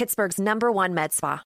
[0.00, 1.42] Pittsburgh's number one med spa.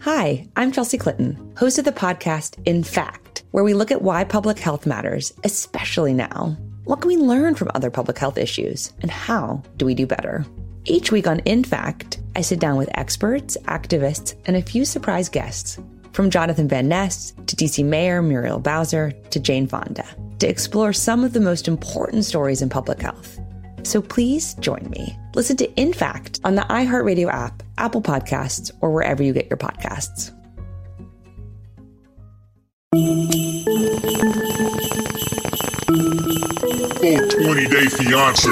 [0.00, 4.22] Hi, I'm Chelsea Clinton, host of the podcast In Fact, where we look at why
[4.22, 6.58] public health matters, especially now.
[6.84, 10.44] What can we learn from other public health issues, and how do we do better?
[10.84, 15.30] Each week on In Fact, I sit down with experts, activists, and a few surprise
[15.30, 15.78] guests,
[16.12, 20.04] from Jonathan Van Ness to DC Mayor Muriel Bowser to Jane Fonda,
[20.38, 23.40] to explore some of the most important stories in public health
[23.84, 25.18] so please join me.
[25.34, 29.56] Listen to In Fact on the iHeartRadio app, Apple Podcasts, or wherever you get your
[29.56, 30.32] podcasts.
[37.00, 38.50] Full 20 Day Fiance.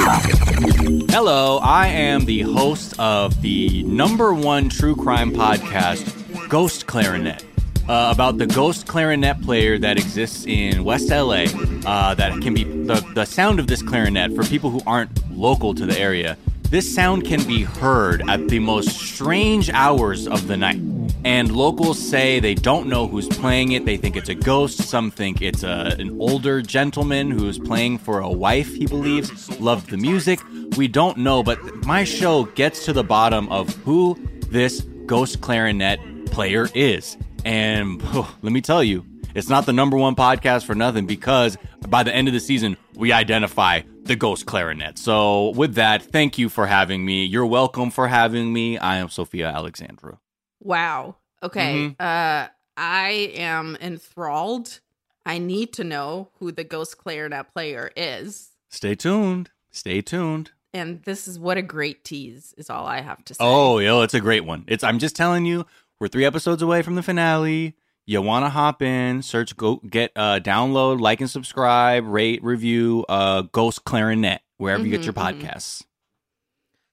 [1.13, 7.48] Hello, I am the host of the number one true crime podcast, Ghost Clarinet
[7.89, 11.47] uh, about the ghost clarinet player that exists in West LA.
[11.87, 15.75] Uh, that can be the, the sound of this clarinet for people who aren't local
[15.75, 16.37] to the area.
[16.65, 20.81] This sound can be heard at the most strange hours of the night.
[21.25, 23.87] And locals say they don't know who's playing it.
[23.87, 24.83] They think it's a ghost.
[24.83, 29.89] Some think it's a, an older gentleman who's playing for a wife, he believes, loved
[29.89, 30.41] the music.
[30.77, 34.19] We don't know, but my show gets to the bottom of who
[34.51, 37.17] this ghost clarinet player is.
[37.45, 41.57] And oh, let me tell you, it's not the number one podcast for nothing because
[41.89, 44.99] by the end of the season, we identify the ghost clarinet.
[44.99, 47.25] So, with that, thank you for having me.
[47.25, 48.79] You're welcome for having me.
[48.79, 50.19] I am Sophia Alexandra.
[50.61, 51.17] Wow.
[51.43, 51.75] Okay.
[51.75, 52.03] Mm-hmm.
[52.03, 54.81] Uh, I am enthralled.
[55.25, 58.51] I need to know who the ghost clarinet player is.
[58.71, 59.51] Stay tuned.
[59.71, 60.53] Stay tuned.
[60.75, 63.39] And this is what a great tease is all I have to say.
[63.41, 64.65] Oh, yo, it's a great one.
[64.67, 65.67] It's I'm just telling you,
[66.01, 67.77] we're three episodes away from the finale.
[68.07, 73.05] You want to hop in, search, go get, uh, download, like, and subscribe, rate, review,
[73.09, 75.41] uh, Ghost Clarinet wherever mm-hmm, you get your mm-hmm.
[75.41, 75.85] podcasts.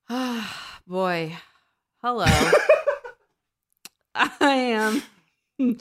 [0.09, 1.35] Ah, boy,
[2.01, 2.25] hello.
[4.15, 5.03] I am,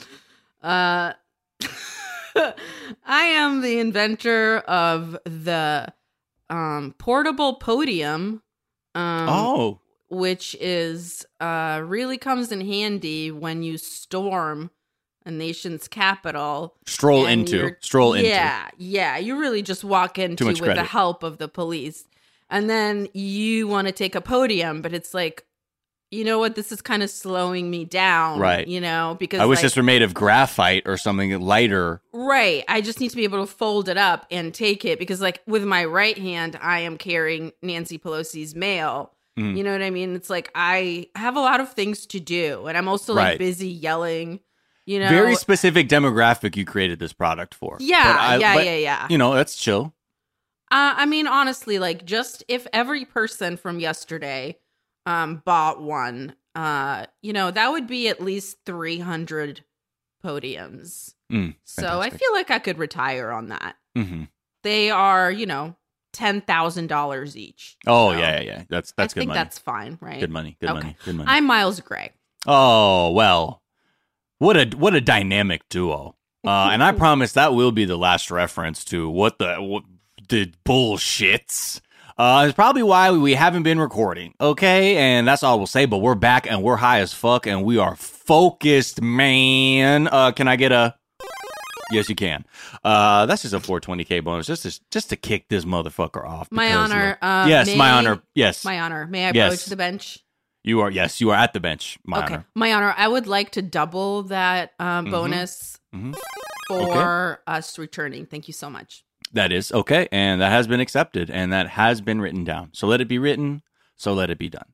[0.61, 1.13] uh,
[3.05, 5.93] I am the inventor of the
[6.49, 8.41] um portable podium.
[8.93, 14.71] Um, oh, which is uh, really comes in handy when you storm
[15.25, 16.75] a nation's capital.
[16.85, 18.29] Stroll into, stroll into.
[18.29, 19.17] Yeah, yeah.
[19.17, 20.75] You really just walk into with credit.
[20.75, 22.05] the help of the police.
[22.49, 25.45] And then you want to take a podium, but it's like,
[26.11, 26.53] you know what?
[26.53, 28.39] This is kind of slowing me down.
[28.39, 28.67] Right.
[28.67, 32.03] You know, because I wish like, this were made of graphite or something lighter.
[32.13, 32.63] Right.
[32.67, 35.41] I just need to be able to fold it up and take it because, like,
[35.47, 39.57] with my right hand, I am carrying Nancy Pelosi's mail Mm.
[39.57, 40.15] You know what I mean?
[40.15, 43.39] It's like I have a lot of things to do, and I'm also like right.
[43.39, 44.39] busy yelling.
[44.85, 47.77] You know, very specific demographic you created this product for.
[47.79, 49.07] Yeah, I, yeah, but, yeah, yeah.
[49.09, 49.93] You know, that's chill.
[50.71, 54.57] Uh, I mean, honestly, like just if every person from yesterday
[55.05, 59.65] um bought one, uh, you know, that would be at least 300
[60.23, 61.13] podiums.
[61.31, 63.75] Mm, so I feel like I could retire on that.
[63.97, 64.23] Mm-hmm.
[64.63, 65.75] They are, you know,
[66.15, 67.77] ten thousand dollars each.
[67.85, 68.63] Oh so yeah, yeah, yeah.
[68.69, 69.21] That's that's good.
[69.21, 69.39] I good think money.
[69.39, 70.19] That's fine, right?
[70.19, 70.57] Good money.
[70.59, 70.79] Good okay.
[70.79, 70.97] money.
[71.03, 71.29] Good money.
[71.29, 72.11] I'm Miles Gray.
[72.47, 73.61] Oh well,
[74.39, 76.15] what a what a dynamic duo.
[76.45, 79.83] Uh, and I promise that will be the last reference to what the what
[80.29, 81.81] the bullshits.
[82.19, 84.35] Uh, it's probably why we haven't been recording.
[84.39, 85.87] Okay, and that's all we'll say.
[85.87, 90.07] But we're back and we're high as fuck and we are focused, man.
[90.07, 90.93] Uh, can I get a
[91.91, 92.45] Yes, you can.
[92.83, 96.51] Uh, that's just a 420k bonus, just to just to kick this motherfucker off.
[96.51, 97.17] My honor.
[97.21, 98.21] Uh, yes, my honor.
[98.33, 99.07] Yes, my honor.
[99.07, 99.53] May I yes.
[99.53, 100.19] approach the bench?
[100.63, 100.89] You are.
[100.89, 101.99] Yes, you are at the bench.
[102.03, 102.33] My okay.
[102.35, 102.45] honor.
[102.55, 102.93] My honor.
[102.97, 106.11] I would like to double that uh, bonus mm-hmm.
[106.11, 106.19] Mm-hmm.
[106.67, 107.57] for okay.
[107.57, 108.25] us returning.
[108.25, 109.03] Thank you so much.
[109.33, 112.69] That is okay, and that has been accepted, and that has been written down.
[112.73, 113.61] So let it be written.
[113.95, 114.65] So let it be done.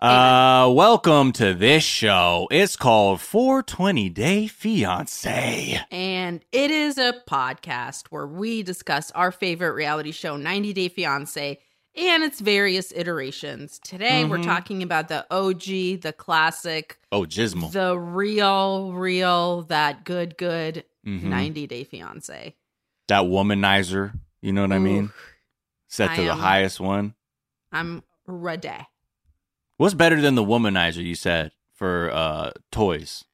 [0.00, 2.46] Uh, welcome to this show.
[2.52, 5.80] It's called 420 Day Fiance.
[5.90, 11.58] And it is a podcast where we discuss our favorite reality show, 90 Day Fiance,
[11.96, 13.80] and its various iterations.
[13.82, 14.30] Today, mm-hmm.
[14.30, 17.00] we're talking about the OG, the classic.
[17.10, 17.72] Oh, Gizmo.
[17.72, 21.28] The real, real, that good, good mm-hmm.
[21.28, 22.54] 90 Day Fiance.
[23.08, 24.16] That womanizer.
[24.42, 25.10] You know what Ooh, I mean?
[25.88, 27.14] Set to I the am, highest one.
[27.72, 28.86] I'm ready.
[29.78, 33.24] What's better than the womanizer you said for uh toys.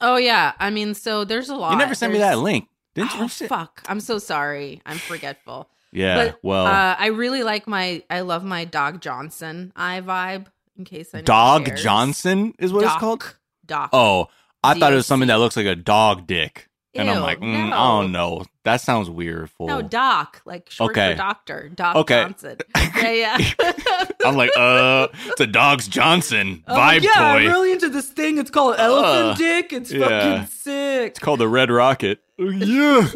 [0.00, 1.72] Oh yeah, I mean, so there's a lot.
[1.72, 2.68] You never sent me that link.
[2.94, 3.24] Didn't you?
[3.24, 4.80] Oh, fuck, I'm so sorry.
[4.86, 5.68] I'm forgetful.
[5.92, 6.16] Yeah.
[6.16, 8.02] but well, uh, I really like my.
[8.08, 10.46] I love my Dog Johnson iVibe.
[10.76, 11.82] In case anyone Dog cares.
[11.82, 13.36] Johnson is what it's called.
[13.66, 13.90] Doc.
[13.92, 14.28] Oh,
[14.62, 16.67] I thought it was something that looks like a dog dick.
[16.94, 17.76] And I'm like, mm, no.
[17.76, 18.44] I don't know.
[18.64, 19.50] That sounds weird.
[19.50, 19.66] Fool.
[19.68, 21.12] no, Doc, like short Okay.
[21.12, 21.68] for doctor.
[21.74, 22.22] Doc Okay.
[22.24, 22.56] Johnson.
[22.96, 23.10] Yeah,
[23.58, 23.72] yeah.
[24.24, 27.22] I'm like, uh, it's a Dog's Johnson Oh, vibe yeah, toy.
[27.22, 28.38] I'm really into this thing.
[28.38, 29.72] It's called Uh, Elephant Dick.
[29.72, 30.08] It's yeah.
[30.08, 31.10] fucking sick.
[31.10, 32.20] It's called the Red Rocket.
[32.38, 33.08] Yeah.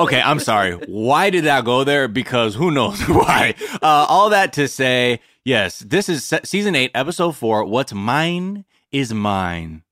[0.00, 0.72] okay, I'm sorry.
[0.74, 2.08] Why did that go there?
[2.08, 3.54] Because who knows why?
[3.82, 7.64] Uh, all that to say, yes, this is se- season eight, episode four.
[7.64, 9.82] What's mine is mine.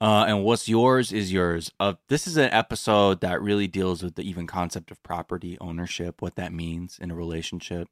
[0.00, 1.72] Uh, and what's yours is yours.
[1.80, 6.22] Uh, this is an episode that really deals with the even concept of property ownership,
[6.22, 7.88] what that means in a relationship.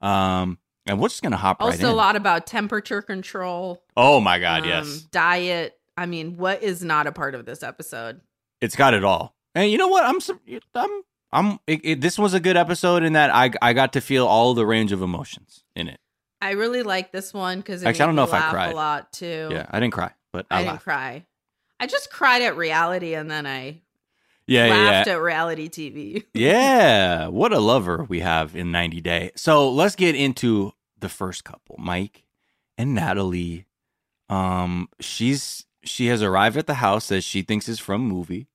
[0.00, 1.92] Um, and we're just gonna hop right Also, in.
[1.92, 3.82] a lot about temperature control.
[3.96, 5.78] oh my god, um, yes, Diet.
[5.96, 8.20] I mean, what is not a part of this episode?
[8.62, 9.34] it's got it all.
[9.54, 10.04] And you know what?
[10.04, 10.18] I'm,
[10.74, 11.02] I'm,
[11.32, 11.58] I'm.
[11.66, 14.54] It, it, this was a good episode in that I, I got to feel all
[14.54, 15.98] the range of emotions in it.
[16.40, 18.72] I really like this one because it Actually, I don't know if I cried.
[18.72, 19.48] a lot too.
[19.50, 21.26] Yeah, I didn't cry, but I, I, didn't cry.
[21.80, 23.80] I just cried at reality, and then I
[24.46, 25.14] Yeah, laughed yeah.
[25.14, 26.24] at reality TV.
[26.34, 29.30] yeah, what a lover we have in 90 Day.
[29.34, 32.24] So let's get into the first couple, Mike
[32.76, 33.64] and Natalie.
[34.28, 38.46] Um, she's she has arrived at the house that she thinks is from movie.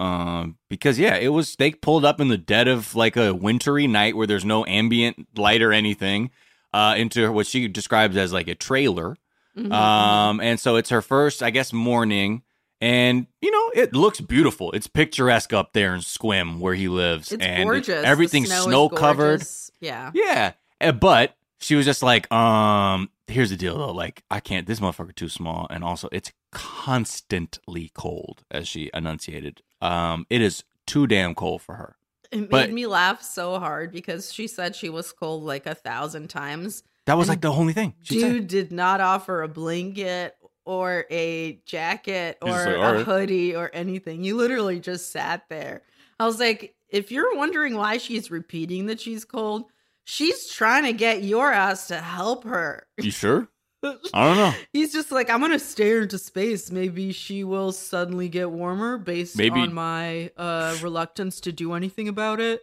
[0.00, 3.86] Um, because yeah, it was they pulled up in the dead of like a wintry
[3.86, 6.30] night where there's no ambient light or anything,
[6.74, 9.16] uh, into what she describes as like a trailer.
[9.56, 9.70] Mhm.
[9.72, 12.42] Um, and so it's her first, I guess, morning.
[12.82, 14.72] And you know, it looks beautiful.
[14.72, 17.30] It's picturesque up there in Sequim where he lives.
[17.32, 18.04] it's and gorgeous.
[18.04, 19.42] Everything's snow covered.
[19.80, 20.10] Yeah.
[20.14, 20.52] Yeah.
[20.80, 23.92] Uh, But she was just like, um, here's the deal though.
[23.92, 25.68] Like, I can't, this motherfucker too small.
[25.70, 29.62] And also, it's constantly cold, as she enunciated.
[29.80, 31.96] Um, it is too damn cold for her.
[32.30, 35.74] It made But- me laugh so hard because she said she was cold like a
[35.74, 36.82] thousand times.
[37.06, 37.94] That was And like the only thing.
[38.02, 38.46] She Dude said.
[38.48, 43.70] did not offer a blanket or a jacket or like, a "All right." hoodie or
[43.72, 44.24] anything.
[44.24, 45.82] You literally just sat there.
[46.20, 49.64] I was like, if you're wondering why she's repeating that she's cold,
[50.04, 52.86] she's trying to get your ass to help her.
[52.98, 53.48] You sure?
[53.84, 54.54] I don't know.
[54.72, 56.70] He's just like, I'm gonna stare into space.
[56.70, 62.06] Maybe she will suddenly get warmer based Maybe- on my uh, reluctance to do anything
[62.08, 62.60] about it.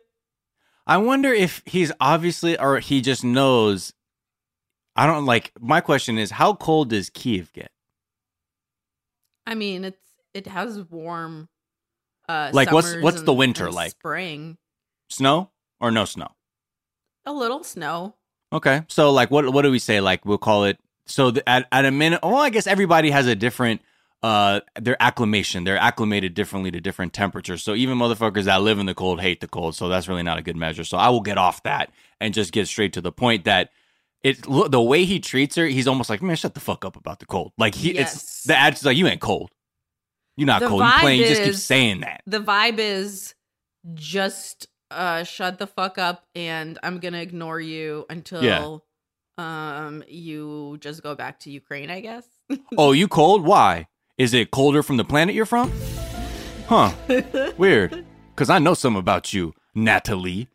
[0.88, 3.94] I wonder if he's obviously, or he just knows.
[4.96, 5.52] I don't like.
[5.60, 7.72] My question is, how cold does Kiev get?
[9.50, 9.98] I mean, it's
[10.34, 11.50] it has warm.
[12.28, 13.92] Uh, Like, what's- what's the winter like?
[13.92, 14.58] Spring,
[15.10, 15.50] Snow
[15.82, 16.36] or no snow?
[17.26, 18.16] a little snow.
[18.54, 20.02] Okay, so like, what what do we say?
[20.02, 20.80] Like, we'll call it.
[21.06, 22.20] So the, at at a minute.
[22.24, 23.82] Well, I guess everybody has a different.
[24.22, 25.64] Uh, their acclimation.
[25.64, 27.64] They're acclimated differently to different temperatures.
[27.64, 29.76] So even motherfuckers that live in the cold hate the cold.
[29.76, 30.84] So that's really not a good measure.
[30.84, 33.72] So I will get off that and just get straight to the point that
[34.24, 35.66] it look the way he treats her.
[35.66, 37.52] He's almost like, man, shut the fuck up about the cold.
[37.58, 38.16] Like he, Yes.
[38.16, 39.50] it's the attitude's like, you ain't cold.
[40.38, 40.82] You're not The cold.
[40.82, 41.20] You vibe playing.
[41.22, 42.22] You just keep saying that.
[42.26, 43.34] The vibe is
[43.94, 48.78] just uh shut the fuck up and I'm gonna ignore you until Yeah.
[49.38, 52.26] um you just go back to Ukraine, I guess.
[52.78, 53.44] Oh, you cold?
[53.46, 53.88] Why?
[54.18, 55.72] Is it colder from the planet you're from?
[56.68, 56.92] Huh.
[57.58, 58.06] Weird.
[58.36, 60.48] Because I know something about you, Natalie.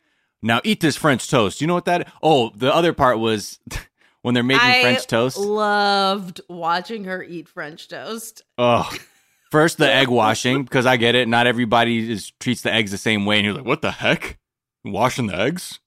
[0.45, 1.61] Now eat this French toast.
[1.63, 2.13] You know what that?
[2.23, 3.59] Oh, the other part was
[4.23, 5.39] when they're making I French toast.
[5.39, 8.43] Loved watching her eat French toast.
[8.59, 8.89] Oh,
[9.51, 11.29] first the egg washing because I get it.
[11.29, 14.39] Not everybody is treats the eggs the same way, and you're like, what the heck?
[14.85, 15.81] Washing the eggs?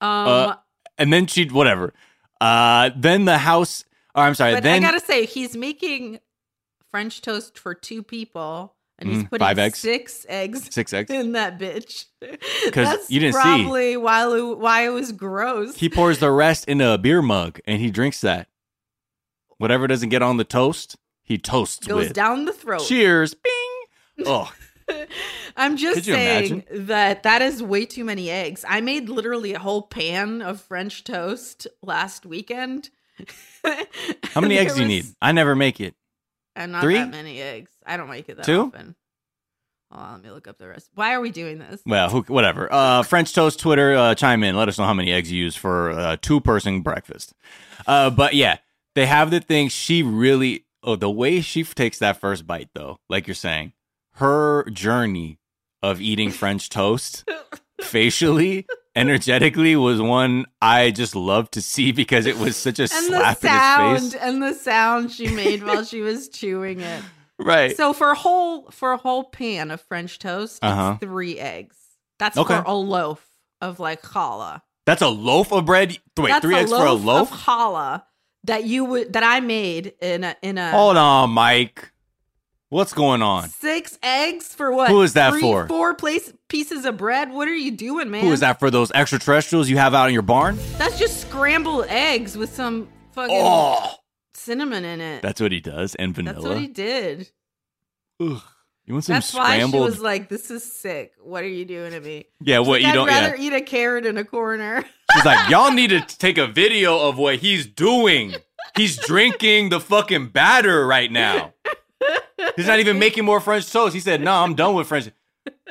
[0.00, 0.54] Um Uh,
[0.96, 1.92] And then she whatever.
[2.40, 3.84] Uh, then the house.
[4.14, 4.54] Oh, I'm sorry.
[4.54, 6.18] but then I gotta say, he's making
[6.90, 9.78] French toast for two people, and he's Mm, putting five eggs?
[9.78, 11.10] six eggs six eggs.
[11.10, 12.06] in that bitch.
[12.64, 13.40] Because you didn't see.
[13.40, 15.76] probably why it, why it was gross.
[15.76, 18.48] He pours the rest in a beer mug and he drinks that.
[19.58, 22.12] Whatever doesn't get on the toast, he toasts goes with.
[22.14, 22.82] down the throat.
[22.86, 23.52] Cheers, bing.
[24.26, 24.52] Oh,
[25.56, 28.64] I'm just saying that that is way too many eggs.
[28.68, 32.90] I made literally a whole pan of French toast last weekend.
[34.24, 35.06] how many eggs do you need?
[35.22, 35.94] I never make it.
[36.54, 36.94] And not Three?
[36.94, 37.70] that many eggs.
[37.86, 38.62] I don't make it that Two?
[38.66, 38.94] often.
[39.90, 40.88] Hold on, let me look up the rest.
[40.94, 41.82] Why are we doing this?
[41.84, 42.72] Well, who, whatever.
[42.72, 44.56] Uh, French toast Twitter, uh, chime in.
[44.56, 47.34] Let us know how many eggs you use for a two person breakfast.
[47.86, 48.58] Uh, but yeah,
[48.94, 49.68] they have the thing.
[49.68, 53.74] She really, oh, the way she takes that first bite, though, like you're saying,
[54.14, 55.38] her journey
[55.82, 57.28] of eating French toast
[57.82, 58.66] facially,
[58.96, 62.96] energetically, was one I just loved to see because it was such a and the
[63.18, 64.14] slap in his sound face.
[64.14, 67.02] and the sound she made while she was chewing it.
[67.38, 67.76] right.
[67.76, 70.98] So for a whole for a whole pan of French toast, Uh-huh.
[71.00, 71.76] three eggs.
[72.18, 72.56] That's Okay.
[72.56, 73.26] for a loaf
[73.60, 74.62] of like challah.
[74.86, 75.96] That's a loaf of bread.
[76.18, 77.32] Wait, That's three eggs for a loaf?
[77.32, 78.02] of challah
[78.44, 81.91] that you would that I made in a in a Hold on, Mike.
[82.72, 83.50] What's going on?
[83.50, 84.88] six eggs for what?
[84.88, 85.68] Who is that Three, for?
[85.68, 87.30] Four place pieces of bread.
[87.30, 88.24] What are you doing, man?
[88.24, 90.58] Who is that for those extraterrestrials you have out in your barn?
[90.78, 93.96] That's just scrambled eggs with some fucking Oh,
[94.32, 95.20] cinnamon in it.
[95.20, 96.36] that's what he does, and vanilla.
[96.36, 97.30] That's what he did.
[98.20, 98.40] Ugh.
[98.86, 101.12] You want some That's why she was like, "This is sick.
[101.22, 103.06] What are you doing to me?" yeah, what Like, you I'd don't?
[103.06, 103.42] rather Yeah.
[103.48, 104.82] eat a carrot in a corner.
[105.14, 108.34] She's like, y'all need to take a video of what he's doing.
[108.78, 111.52] He's drinking the fucking batter right now.
[112.56, 113.94] He's not even making more French toast.
[113.94, 115.10] He said, "No, I'm done with French."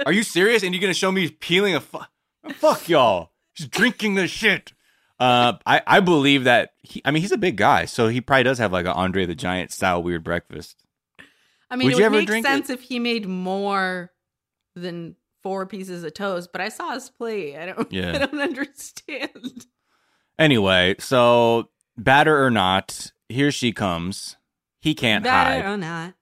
[0.05, 0.63] Are you serious?
[0.63, 1.99] And you're gonna show me peeling a fu-
[2.53, 3.31] fuck y'all?
[3.53, 4.73] He's drinking the shit.
[5.19, 6.73] Uh, I I believe that.
[6.81, 9.25] He, I mean, he's a big guy, so he probably does have like an Andre
[9.25, 10.83] the Giant style weird breakfast.
[11.69, 14.11] I mean, Would it you would ever make drink sense if he made more
[14.75, 17.55] than four pieces of toast, but I saw his plate.
[17.57, 17.91] I don't.
[17.91, 18.13] Yeah.
[18.15, 19.65] I don't understand.
[20.39, 24.37] Anyway, so batter or not, here she comes.
[24.79, 25.59] He can't hide.
[25.59, 26.13] Better or not.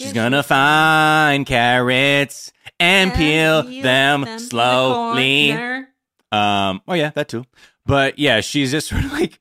[0.00, 5.48] She's gonna find carrots and peel them in the slowly.
[5.48, 5.88] corner.
[6.30, 7.44] Um, oh yeah, that too.
[7.84, 9.40] But yeah, she's just sort of like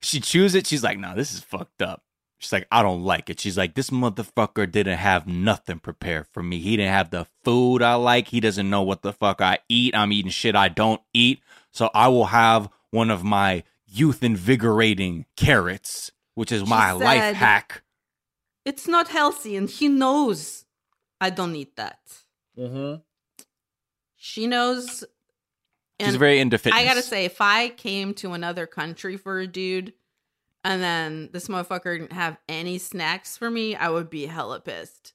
[0.00, 0.66] she chews it.
[0.66, 2.02] She's like, "No, this is fucked up."
[2.38, 6.42] She's like, "I don't like it." She's like, "This motherfucker didn't have nothing prepared for
[6.42, 6.60] me.
[6.60, 8.28] He didn't have the food I like.
[8.28, 9.94] He doesn't know what the fuck I eat.
[9.94, 11.40] I'm eating shit I don't eat.
[11.72, 17.34] So I will have one of my youth invigorating carrots, which is She my life
[17.34, 17.82] hack."
[18.64, 20.64] It's not healthy, and he knows
[21.20, 21.98] I don't eat that.
[22.58, 23.00] Mm-hmm.
[24.16, 25.04] She knows.
[26.00, 26.80] She's very into fitness.
[26.80, 29.92] I gotta say, if I came to another country for a dude,
[30.64, 35.12] and then this motherfucker didn't have any snacks for me, I would be hella pissed.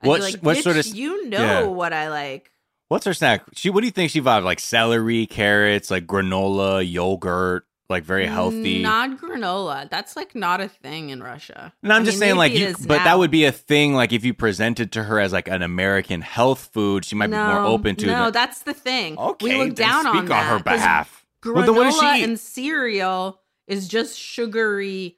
[0.00, 1.62] I'd What- like, what sort of You know yeah.
[1.64, 2.52] what I like.
[2.88, 3.44] What's her snack?
[3.54, 8.26] She what do you think she vibes like celery, carrots, like granola, yogurt, like very
[8.26, 8.82] healthy.
[8.82, 9.88] Not granola.
[9.88, 11.72] That's like not a thing in Russia.
[11.82, 14.12] no, I'm I just mean, saying like you but that would be a thing like
[14.12, 17.60] if you presented to her as like an American health food, she might be more
[17.60, 18.10] open to it.
[18.10, 18.32] No, it.
[18.32, 19.16] that's the thing.
[19.16, 21.24] Okay, we look down speak on, on, her behalf.
[21.42, 25.16] Granola Well, then what she and cereal is just sugary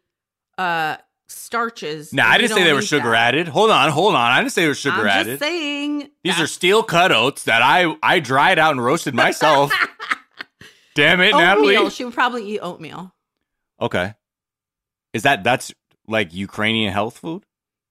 [0.58, 2.12] uh starches.
[2.12, 3.28] No, and I didn't say they were sugar that.
[3.28, 3.48] added.
[3.48, 4.32] Hold on, hold on.
[4.32, 5.38] I didn't say they were sugar I'm added.
[5.38, 6.10] saying.
[6.22, 9.72] These are steel cut oats that I I dried out and roasted myself.
[10.96, 11.76] Damn it, Natalie.
[11.76, 11.90] oatmeal.
[11.90, 13.14] She would probably eat oatmeal.
[13.80, 14.14] Okay.
[15.12, 15.72] Is that that's
[16.08, 17.44] like Ukrainian health food?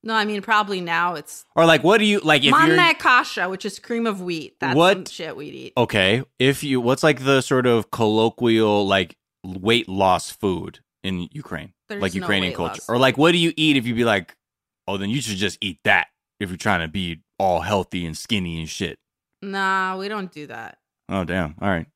[0.04, 2.94] No, I mean probably now it's Or like what do you like if you're manna
[2.94, 4.60] kasha, which is cream of wheat.
[4.60, 5.74] That's What- some shit we'd eat.
[5.78, 11.74] Okay, if you what's like the sort of colloquial like weight loss food in Ukraine,
[11.90, 13.96] There's like no Ukrainian weight culture, loss or like what do you eat if you
[13.96, 14.36] be like,
[14.88, 16.08] oh, then you should just eat that
[16.40, 18.98] if you're trying to be all healthy and skinny and shit.
[19.42, 20.78] Nah, we don't do that.
[21.10, 21.88] Oh damn, all right.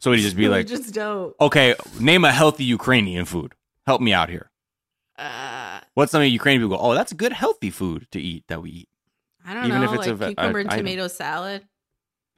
[0.00, 1.34] So you just be like, just don't.
[1.40, 3.54] okay, name a healthy Ukrainian food.
[3.86, 4.50] Help me out here.
[5.16, 6.82] Uh, What's something Ukrainian people go?
[6.82, 8.88] Oh, that's good healthy food to eat that we eat.
[9.44, 10.78] I don't Even know, if it's like a cucumber a- and item.
[10.84, 11.64] tomato salad.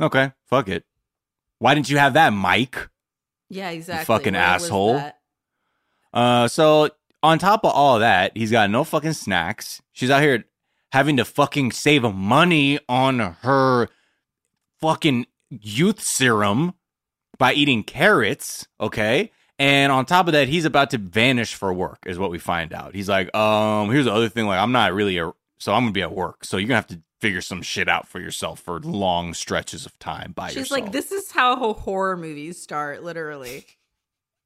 [0.01, 0.85] Okay, fuck it.
[1.59, 2.89] Why didn't you have that, Mike?
[3.51, 4.07] Yeah, exactly.
[4.07, 5.03] fucking Where asshole.
[6.15, 6.89] Uh, so
[7.23, 9.83] on top of all that, he's got no fucking snacks.
[9.93, 10.45] She's out here
[10.93, 13.89] having to fucking save money on her
[14.81, 16.75] fucking youth serum
[17.41, 18.69] by eating carrots.
[18.81, 19.33] Okay.
[19.59, 22.73] And on top of that, he's about to vanish for work, is what we find
[22.73, 22.95] out.
[22.95, 24.47] He's like, um, here's the other thing.
[24.47, 26.45] Like, I'm not really a, so I'm gonna be at work.
[26.45, 29.99] So you're gonna have to figure some shit out for yourself for long stretches of
[29.99, 30.81] time by She's yourself.
[30.81, 33.67] like, this is how horror movies start, literally.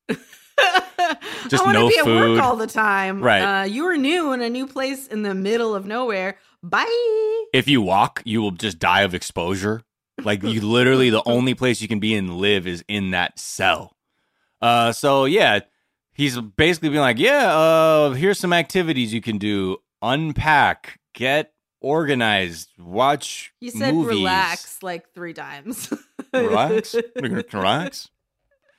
[0.08, 3.20] Just I want to no be at work all the time.
[3.20, 3.62] Right.
[3.62, 6.38] Uh, you are new in a new place in the middle of nowhere.
[6.62, 7.44] Bye.
[7.52, 9.82] if you walk, you will just die of exposure.
[10.22, 13.96] Like you literally the only place you can be and live is in that cell.
[14.60, 15.60] Uh so yeah,
[16.12, 19.78] he's basically being like, "Yeah, uh here's some activities you can do.
[20.02, 24.18] Unpack, get organized, watch He said movies.
[24.18, 25.92] relax like three times.
[26.32, 26.96] Relax?
[27.20, 28.08] Relax?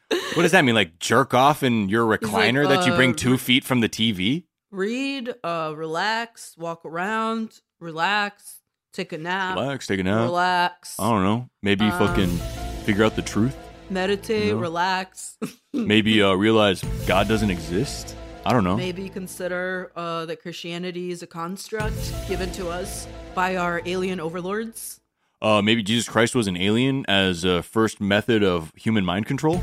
[0.09, 0.75] What does that mean?
[0.75, 3.87] Like jerk off in your like, recliner that you bring uh, 2 feet from the
[3.89, 4.43] TV?
[4.71, 8.61] Read, uh, relax, walk around, relax,
[8.95, 10.21] take a nap, Relax, take a nap.
[10.23, 11.49] relax, I don't know.
[11.61, 12.37] Maybe Um, fucking
[12.85, 13.55] figure out the truth.
[13.89, 14.57] meditate, No.
[14.59, 15.37] relax.
[15.73, 18.15] maybe uh, realize God doesn't exist.
[18.45, 18.77] I don't know.
[18.77, 21.95] Maybe consider uh, that Christianity is a construct
[22.27, 24.99] given to us by our alien overlords.
[25.41, 29.61] Uh, maybe Jesus Christ was an alien as a first method of human mind control.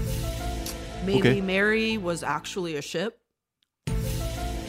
[1.06, 1.40] Maybe Okay.
[1.40, 3.18] Mary was actually a ship.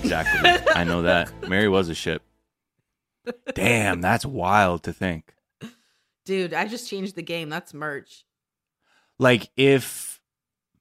[0.03, 0.50] Exactly.
[0.75, 2.22] I know that Mary was a ship.
[3.53, 5.34] Damn, that's wild to think.
[6.25, 7.50] Dude, I just changed the game.
[7.50, 8.25] That's merch.
[9.20, 10.22] Like if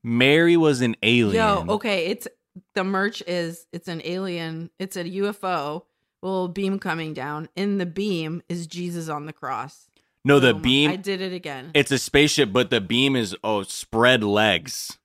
[0.03, 1.67] Mary was an alien.
[1.67, 2.29] Yo, okay, it's
[2.75, 5.83] the merch is it's an alien, it's a UFO,
[6.23, 7.49] little beam coming down.
[7.57, 9.89] In the beam is Jesus on the cross.
[10.25, 10.63] No, the Boom.
[10.63, 11.71] beam I did it again.
[11.75, 14.99] it's a spaceship, but the beam is oh spread legs.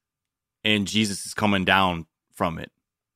[0.63, 2.72] And Jesus is coming down from it.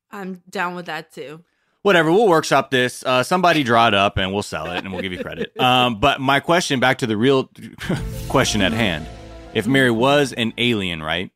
[0.10, 1.44] I'm down with that too.
[1.84, 3.04] Whatever, we'll workshop this.
[3.04, 5.52] Uh, somebody draw it up and we'll sell it and we'll give you credit.
[5.62, 7.50] Um, but my question back to the real
[8.30, 9.08] question at hand.
[9.54, 11.32] If Mary was an alien, right?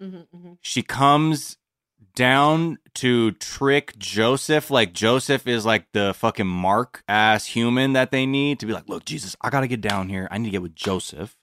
[0.00, 1.56] Mm-hmm, she comes
[2.14, 4.70] down to trick Joseph.
[4.70, 8.88] Like Joseph is like the fucking mark ass human that they need to be like,
[8.88, 10.26] look, Jesus, I gotta get down here.
[10.30, 11.36] I need to get with Joseph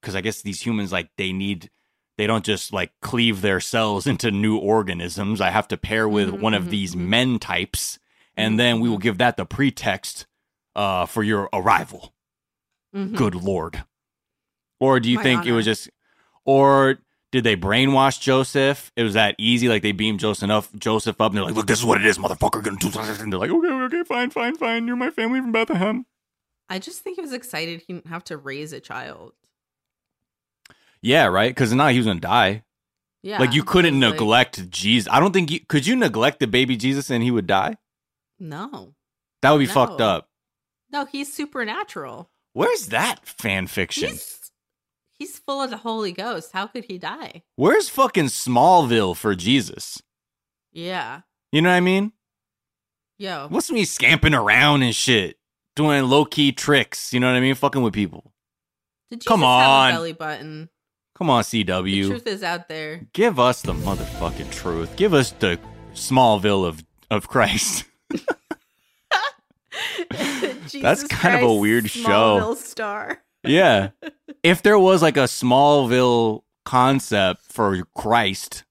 [0.00, 1.70] because I guess these humans like they need.
[2.18, 5.40] They don't just like cleave their cells into new organisms.
[5.40, 7.06] I have to pair with Mhm, one of mhm, these mhm.
[7.08, 7.98] men types,
[8.36, 10.26] and then we will give that the pretext
[10.76, 12.12] uh, for your arrival
[12.94, 13.14] Mhm.
[13.16, 13.84] good lord
[14.80, 15.90] or do you My think it was just
[16.44, 16.98] or
[17.32, 21.32] did they brainwash joseph it was that easy like they beamed joseph up joseph up
[21.32, 23.40] and they're like look this is what it is motherfucker gonna do this." and they're
[23.40, 26.06] like okay okay fine fine fine you're my family from bethlehem
[26.70, 29.32] I just think he was excited he didn't have to raise a child.
[31.02, 32.62] Yeah right because now he was gonna die
[33.22, 33.38] Yeah.
[33.38, 36.76] like you couldn't like- neglect jesus i don't think you could you neglect the baby
[36.76, 37.76] jesus and he would die
[38.38, 38.94] no.
[39.42, 40.28] that would be fucked up
[40.90, 42.30] No, he's supernatural.
[42.52, 44.50] where's that fan fiction He's
[45.18, 46.52] he's full of the Holy Ghost.
[46.52, 47.42] How could he die?
[47.56, 50.00] where's fucking smallville for jesus
[50.72, 51.22] Yeah.
[51.52, 52.12] you know what i mean
[53.20, 53.48] Yo.
[53.48, 55.38] What's me scamping around and shit,
[55.74, 57.12] doing low key tricks?
[57.12, 57.56] You know what I mean?
[57.56, 58.32] Fucking with people.
[59.10, 59.90] Did Come Jesus have on.
[59.90, 60.70] a belly button?
[61.18, 62.06] Come on, The CW.
[62.06, 63.02] truth is out there.
[63.12, 64.94] Give us the motherfucking truth.
[64.96, 65.58] Give us the
[65.92, 67.84] Smallville of of Christ.
[70.68, 72.08] Jesus kind of a Christ, weird show.
[72.40, 73.22] Smallville Star.
[73.44, 73.90] yeah.
[74.44, 78.62] If there was like a Smallville concept for Christ,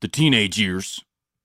[0.00, 1.00] the teenage years.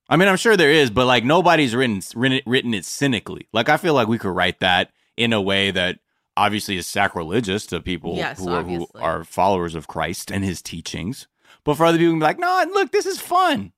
[0.10, 3.48] I mean, I'm sure there is, but like nobody's written written written it cynically.
[3.54, 6.00] Like I feel like we could write that in a way that
[6.46, 10.62] obviously is sacrilegious to people Yes, who, are, who are followers of Christ and his
[10.62, 11.28] teachings.
[11.64, 13.74] But for other people, be like, no, look, this is fun.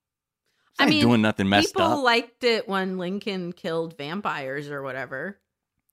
[0.78, 2.02] I I mean, doing nothing messed People up.
[2.04, 5.38] liked it when Lincoln killed vampires or whatever.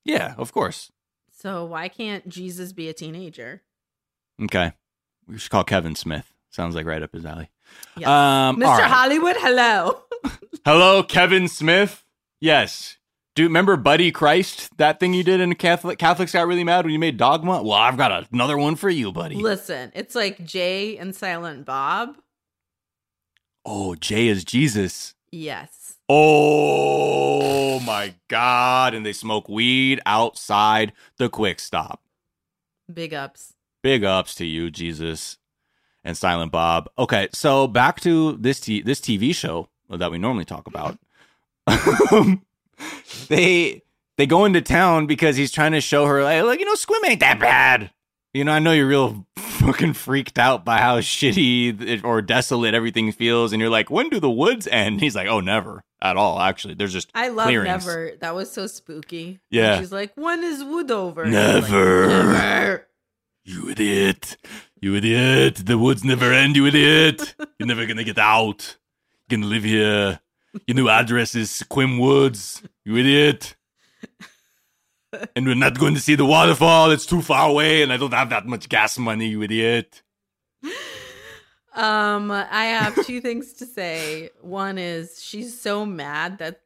[0.05, 0.91] yeah, of course.
[1.39, 3.61] So why can't Jesus be a teenager?
[4.41, 4.71] Okay,
[5.27, 6.33] we should call Kevin Smith.
[6.49, 7.49] Sounds like right up his alley.
[7.97, 8.07] Yes.
[8.07, 8.65] Um, Mr.
[8.77, 8.89] right.
[8.91, 10.01] Hollywood, hello.
[10.65, 12.03] Hello, Kevin Smith.
[12.39, 12.97] Yes.
[13.33, 14.75] Do you remember Buddy Christ?
[14.77, 17.63] That thing you did in Catholic Catholics got really mad when you made Dogma.
[17.63, 19.35] Well, I've got another one for you, buddy.
[19.35, 22.17] Listen, it's like Jay and Silent Bob.
[23.65, 25.15] oh, Jay is Jesus.
[25.31, 25.95] Yes.
[26.09, 28.93] Oh my God!
[28.93, 32.01] And they smoke weed outside the quick stop.
[32.93, 33.53] Big ups.
[33.81, 35.37] Big ups to you, Jesus
[36.03, 36.89] and Silent Bob.
[36.97, 40.97] Okay, so back to this t- this TV show that we normally talk about.
[43.27, 43.83] they
[44.17, 47.09] they go into town because he's trying to show her like, look, you know, Sequim
[47.09, 47.91] ain't that bad.
[48.33, 53.11] You know, I know you're real fucking freaked out by how shitty or desolate everything
[53.11, 55.01] feels, and you're like, when do the woods end?
[55.01, 56.39] He's like, oh, never at all.
[56.39, 57.85] Actually, there's just I love clearings.
[57.85, 58.11] Never.
[58.21, 59.39] That was so spooky.
[59.49, 59.73] Yeah.
[59.73, 61.23] And she's like, when is wood over?
[61.23, 62.07] Was like, Never.
[62.07, 62.87] Never.
[63.43, 64.37] You idiot.
[64.79, 65.61] You idiot.
[65.65, 67.35] The woods never end, you idiot.
[67.59, 68.77] You're never gonna get out.
[69.29, 70.19] You're gonna live here.
[70.67, 72.61] Your new address is Quim Woods.
[72.85, 73.55] You idiot.
[75.35, 76.89] And we're not going to see the waterfall.
[76.91, 80.01] It's too far away, and I don't have that much gas money, you idiot.
[81.73, 84.29] Um, I have two things to say.
[84.39, 86.61] One is she's so mad that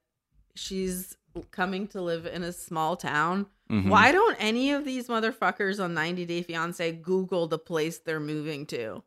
[0.53, 1.17] she's
[1.49, 3.47] coming to live in a small town.
[3.71, 3.89] Mhm.
[3.89, 8.67] Why don't any of these motherfuckers on 90 Day Fiance Google the place they're moving
[8.67, 9.01] to?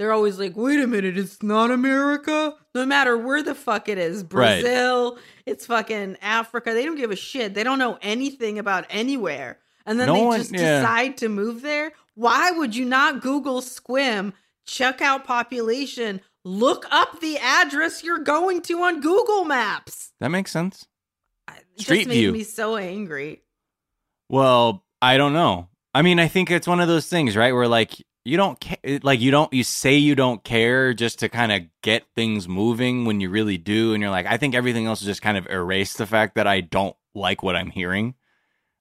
[0.00, 2.54] They're always like, wait a minute, it's not America?
[2.74, 4.62] No matter where the fuck it is, Right.
[4.62, 6.72] Brazil, it's fucking Africa.
[6.72, 7.52] They don't give a shit.
[7.52, 9.58] They don't know anything about anywhere.
[9.84, 10.80] And then No they one- just yeah.
[10.80, 11.92] decide to move there.
[12.14, 14.32] Why would you not Google Sequim,
[14.64, 20.12] check out population, look up the address you're going to on Google Maps?
[20.18, 20.86] That makes sense.
[21.76, 22.32] It Street just made view.
[22.32, 23.42] me so angry.
[24.30, 25.68] Well, I don't know.
[25.94, 27.52] I mean, I think it's one of those things, right?
[27.52, 31.28] Where like you don't ca- like you don't you say you don't care just to
[31.28, 34.86] kind of get things moving when you really do, and you're like, I think everything
[34.86, 38.14] else is just kind of erase the fact that I don't like what I'm hearing.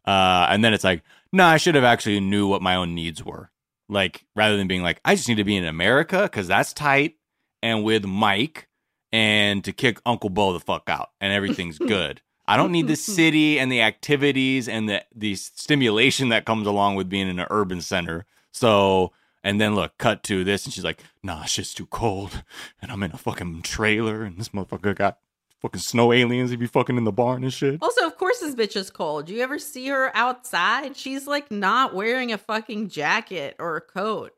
[0.05, 3.23] Uh, and then it's like, no, I should have actually knew what my own needs
[3.23, 3.51] were.
[3.87, 7.15] Like rather than being like, I just need to be in America because that's tight,
[7.63, 8.67] and with Mike,
[9.11, 12.21] and to kick Uncle Bo the fuck out, and everything's good.
[12.45, 16.95] I don't need the city and the activities and the the stimulation that comes along
[16.95, 18.25] with being in an urban center.
[18.51, 19.11] So,
[19.43, 22.43] and then look, cut to this, and she's like, "Nah, shit's too cold,
[22.81, 25.19] and I'm in a fucking trailer, and this motherfucker got
[25.61, 26.51] fucking snow aliens.
[26.51, 29.29] He be fucking in the barn and shit." Also, of course, this bitch is cold.
[29.29, 30.95] You ever see her outside?
[30.97, 34.33] She's like not wearing a fucking jacket or a coat.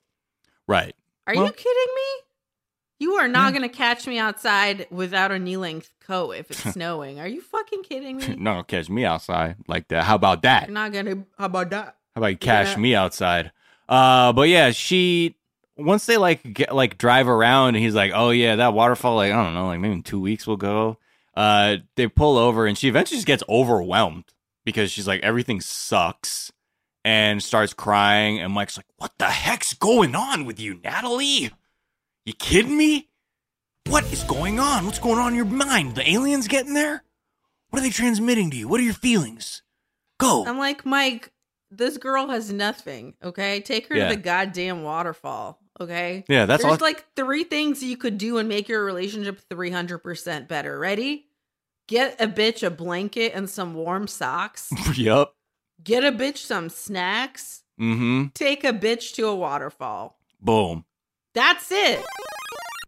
[0.68, 0.96] Right.
[1.28, 2.28] Are Well- you kidding me?
[3.00, 3.58] You are not hmm.
[3.58, 7.20] going to catch me outside without a knee length coat if it's snowing.
[7.20, 8.36] Are you fucking kidding me?
[8.40, 10.04] no, catch me outside like that.
[10.04, 10.68] How about that?
[10.68, 11.26] You're not going to.
[11.36, 11.96] How about that?
[12.14, 12.78] How about you cash Yeah.
[12.78, 13.52] me outside?
[13.92, 15.36] Uh, but yeah, she
[15.76, 19.34] once they like get like drive around, and he's like, "Oh yeah, that waterfall." Like
[19.34, 20.98] I don't know, like maybe in two weeks we'll go.
[21.36, 24.24] Uh, they pull over, and she eventually just gets overwhelmed
[24.64, 26.54] because she's like, everything sucks,
[27.04, 28.40] and starts crying.
[28.40, 31.52] And Mike's like, "What the heck's going on with you, Natalie?
[32.26, 33.10] You kidding me?
[33.88, 34.86] What is going on?
[34.86, 35.96] What's going on in your mind?
[35.96, 37.04] The aliens getting there?
[37.72, 38.70] What are they transmitting to you?
[38.70, 39.64] What are your feelings?
[40.18, 41.32] Go." I'm like, Mike,
[41.72, 43.14] this girl has nothing.
[43.24, 43.62] Okay.
[43.62, 44.10] Take her Yeah.
[44.10, 45.60] to the goddamn waterfall.
[45.80, 46.26] Okay.
[46.28, 46.86] yeah, that's There's all.
[46.86, 50.78] like three things you could do and make your relationship 300% better.
[50.78, 51.26] Ready?
[51.88, 54.70] Get a bitch a blanket and some warm socks.
[54.96, 55.30] yep.
[55.84, 57.64] Get a bitch some snacks.
[57.80, 58.28] Mm-hmm.
[58.36, 60.20] Take a bitch to a waterfall.
[60.40, 60.86] Boom.
[61.34, 62.04] That's it.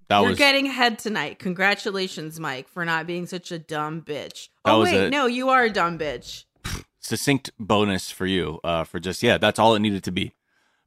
[0.09, 1.39] That You're was getting head tonight.
[1.39, 4.49] Congratulations, Mike, for not being such a dumb bitch.
[4.65, 5.09] That oh wait, it.
[5.09, 6.43] no, you are a dumb bitch.
[7.03, 8.59] Succinct bonus for you.
[8.63, 10.33] Uh, for just yeah, that's all it needed to be.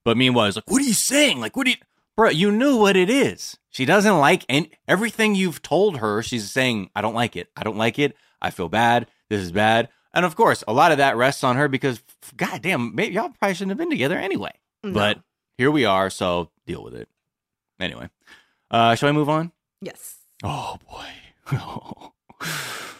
[0.04, 1.40] But meanwhile, it's like, what are you saying?
[1.40, 1.76] Like, what do you,
[2.16, 2.30] bro?
[2.30, 3.58] You knew what it is.
[3.70, 6.22] She doesn't like and everything you've told her.
[6.22, 7.48] She's saying, I don't like it.
[7.56, 8.16] I don't like it.
[8.40, 9.06] I feel bad.
[9.28, 9.88] This is bad.
[10.14, 12.00] And of course, a lot of that rests on her because,
[12.36, 14.52] goddamn, maybe y'all probably shouldn't have been together anyway.
[14.82, 14.92] No.
[14.92, 15.20] But
[15.58, 17.08] here we are, so deal with it.
[17.78, 18.08] Anyway,
[18.70, 19.52] uh, shall I move on?
[19.82, 20.16] yes.
[20.42, 21.06] Oh boy.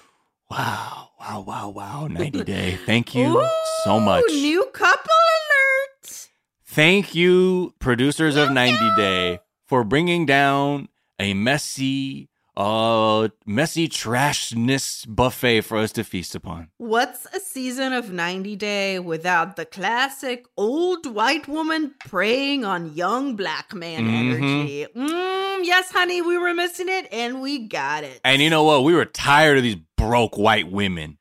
[0.59, 1.09] wow.
[1.21, 1.40] Wow.
[1.47, 1.69] Wow.
[1.71, 2.07] Wow.
[2.11, 2.79] 90 day.
[2.87, 3.49] Thank you
[3.85, 4.25] so much.
[4.29, 6.29] New couple alert.
[6.66, 10.88] Thank you, producers of 90 Day, for bringing down
[11.19, 16.69] a messy, uh, messy trashness buffet for us to feast upon.
[16.79, 23.37] What's a season of 90 Day without the classic old white woman preying on young
[23.37, 24.14] black man Mhm.
[24.14, 24.87] energy?
[24.97, 28.21] Mm, yes, honey, we were missing it and we got it.
[28.25, 28.85] And you know what?
[28.85, 31.19] We were tired of these broke white women,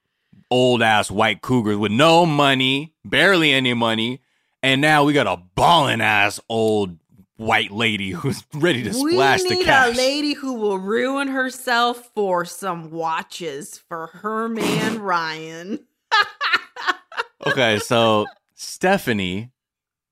[0.50, 4.22] old ass white cougars with no money, barely any money.
[4.64, 6.98] And now we got a ballin' ass old
[7.38, 12.10] white lady who's ready to we splash the need a lady who will ruin herself
[12.14, 15.86] for some watches for her man Ryan.
[17.48, 19.52] okay, so Stephanie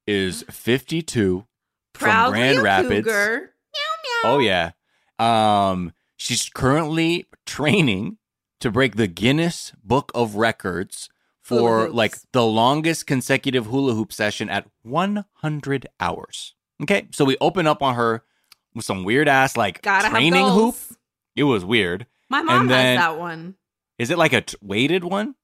[0.05, 1.45] is 52
[1.93, 3.07] from Proudly Grand a Rapids.
[3.07, 3.49] cougar.
[4.25, 4.71] Oh yeah.
[5.19, 8.17] Um she's currently training
[8.59, 11.09] to break the Guinness Book of Records
[11.41, 16.55] for like the longest consecutive hula hoop session at 100 hours.
[16.81, 17.07] Okay?
[17.11, 18.23] So we open up on her
[18.73, 20.75] with some weird ass like Gotta training hoop.
[21.35, 22.07] It was weird.
[22.29, 23.55] My mom then- has that one.
[23.99, 25.35] Is it like a t- weighted one?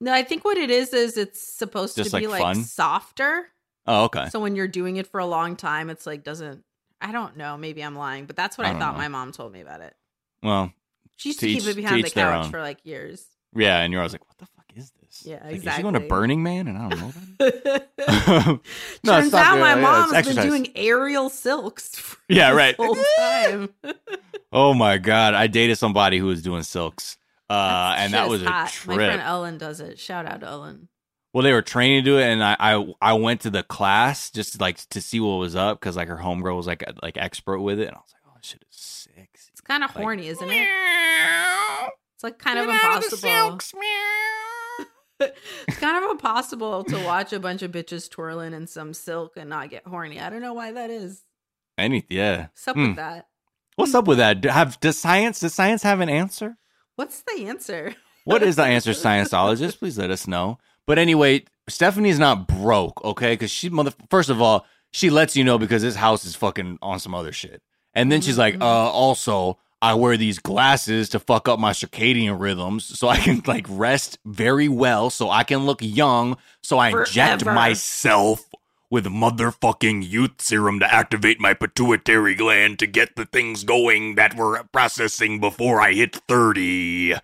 [0.00, 3.48] No, I think what it is is it's supposed Just, to be like, like softer.
[3.86, 4.28] Oh, okay.
[4.30, 6.64] So when you're doing it for a long time, it's like doesn't.
[7.00, 7.56] I don't know.
[7.56, 8.98] Maybe I'm lying, but that's what I I, thought know.
[8.98, 9.94] my mom told me about it.
[10.42, 10.72] Well,
[11.16, 13.24] She used To to, each- keep it behind the couch for like years.
[13.54, 15.22] yeah, and you're always like, what the fuck is this?
[15.26, 16.00] Yeah, Like, Is she going to.
[16.00, 17.00] Burning Man and I don't
[17.40, 18.60] know?
[19.04, 22.16] No, Turns out my Yeah, mom's been doing aerial silks.
[22.28, 22.74] Yeah, right.
[22.76, 23.68] Whole time.
[24.52, 27.16] Oh my god, I dated somebody who was doing silks,
[27.50, 28.86] uh, and that was is a trip.
[28.98, 29.98] My friend Ellen does it.
[29.98, 30.88] Shout out to Ellen.
[31.34, 34.30] well, they were training to do it, and I, I I went to the class
[34.30, 37.60] just like to see what was up because like her homegirl was like like expert
[37.60, 39.50] with it, and I was like, oh, this shit is sexy.
[39.52, 40.68] It's kind of Like- horny, isn't it?
[42.14, 43.58] It's like kind of impossible.
[45.68, 49.48] It's kind of impossible to watch a bunch of bitches twirling in some silk and
[49.50, 50.20] not get horny.
[50.20, 51.22] I don't know why that is.
[51.78, 52.48] Any yeah.
[52.52, 52.88] What's up Hmm.
[52.88, 53.26] with that?
[53.76, 54.44] What's up with that?
[54.44, 56.56] Have does science does science have an answer?
[56.96, 57.94] What's the answer?
[58.24, 59.78] What is the answer, scienceologist?
[59.78, 60.58] Please let us know.
[60.86, 63.32] But anyway, Stephanie's not broke, okay?
[63.32, 63.92] Because she mother.
[64.10, 67.32] First of all, she lets you know because this house is fucking on some other
[67.32, 67.62] shit.
[67.94, 68.62] And then she's like, Mhm.
[68.62, 73.42] uh, also, I wear these glasses to fuck up my circadian rhythms so I can
[73.48, 78.48] like rest very well, so I can look young, so I inject myself
[78.90, 84.36] with motherfucking youth serum to activate my pituitary gland to get the things going that
[84.36, 87.14] were processing before I hit 30.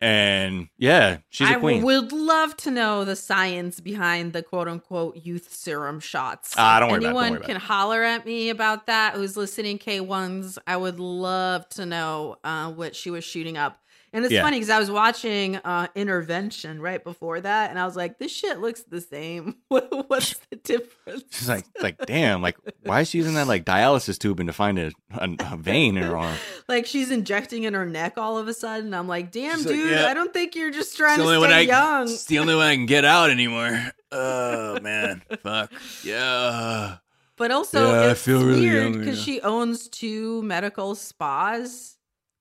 [0.00, 1.80] And yeah, she's a queen.
[1.80, 6.54] I would love to know the science behind the quote unquote youth serum shots.
[6.56, 9.78] Ah, don't worry about it, Anyone about can holler at me about that who's listening
[9.78, 10.58] K1s.
[10.66, 13.80] I would love to know uh, what she was shooting up.
[14.12, 14.42] And it's Yeah.
[14.42, 18.32] funny because I was watching uh Intervention right before that, and I was like, "This
[18.32, 19.56] shit looks the same.
[19.68, 24.18] What's the difference?" She's like, like, damn, like, why is she using that like dialysis
[24.18, 26.36] tubing to find a, a, a vein in her arm?
[26.68, 28.94] like she's injecting in her neck all of a sudden.
[28.94, 31.52] I'm like, "Damn, She's like, dude, "Yeah, I don't think you're just trying to stay
[31.52, 33.78] I, young." It's the only way I can get out anymore.
[34.10, 35.70] Oh man, fuck
[36.02, 36.96] yeah.
[37.36, 41.97] But also, Yeah, I feel really weird because she owns two medical spas,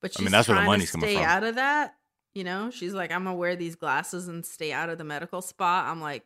[0.08, 1.26] but she's I mean, that's where the money's coming stay from.
[1.26, 1.96] out of that.
[2.36, 5.42] You know, she's like, I'm gonna wear these glasses and stay out of the medical
[5.42, 5.88] spa.
[5.90, 6.24] I'm like,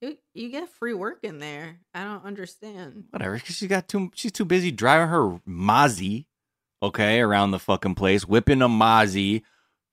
[0.00, 1.78] you, you get free work in there.
[1.94, 3.04] I don't understand.
[3.10, 4.10] Whatever, because she got too.
[4.14, 6.26] She's too busy driving her Mozzie,
[6.82, 9.42] okay, around the fucking place, whipping a Mozzie,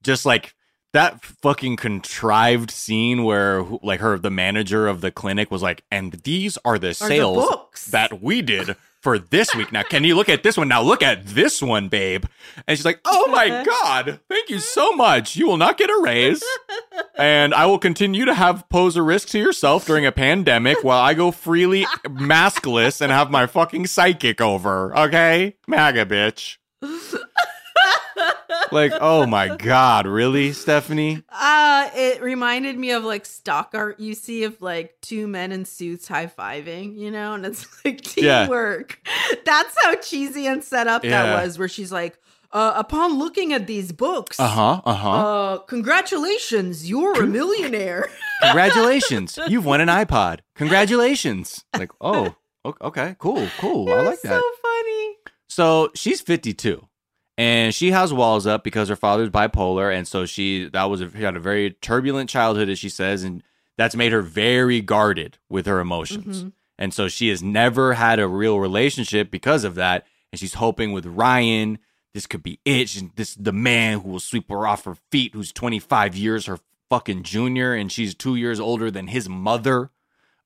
[0.03, 0.55] just like
[0.93, 6.13] that fucking contrived scene where, like, her the manager of the clinic was like, "And
[6.23, 7.85] these are the sales books.
[7.87, 10.81] that we did." For this week now, can you look at this one now?
[10.81, 12.25] Look at this one, babe.
[12.67, 15.35] And she's like, "Oh my god, thank you so much.
[15.35, 16.43] You will not get a raise,
[17.15, 21.03] and I will continue to have pose a risk to yourself during a pandemic while
[21.03, 24.97] I go freely maskless and have my fucking psychic over.
[24.97, 26.57] Okay, MAGA bitch.
[28.71, 31.23] Like, oh my god, really, Stephanie?
[31.29, 35.65] Uh, it reminded me of like stock art you see of like two men in
[35.65, 38.43] suits high fiving, you know, and it's like Yeah.
[38.43, 38.99] teamwork.
[39.45, 41.23] That's how cheesy and set up Yeah.
[41.23, 42.17] that was, where she's like,
[42.51, 44.81] uh, upon looking at these books, Uh huh.
[44.85, 45.57] Uh huh.
[45.67, 48.09] congratulations, you're a millionaire.
[48.41, 50.39] Congratulations, you've won an iPod.
[50.55, 51.63] Congratulations.
[51.73, 52.35] Like, oh,
[52.81, 53.91] okay, cool, cool.
[53.91, 54.41] I like that.
[54.41, 55.15] So funny.
[55.47, 56.85] So she's 52
[57.37, 59.95] and she has walls up because her father's bipolar.
[59.95, 63.23] And so she, that was, a, she had a very turbulent childhood, as she says,
[63.23, 63.43] and
[63.77, 66.45] that's made her very guarded with her emotions.
[66.77, 70.05] And so she has never had a real relationship because of that.
[70.31, 71.79] And she's hoping with Ryan,
[72.13, 72.89] this could be it.
[72.89, 76.45] She's, this is the man who will sweep her off her feet, who's 25 years
[76.47, 79.89] her fucking junior, and she's two years older than his mother.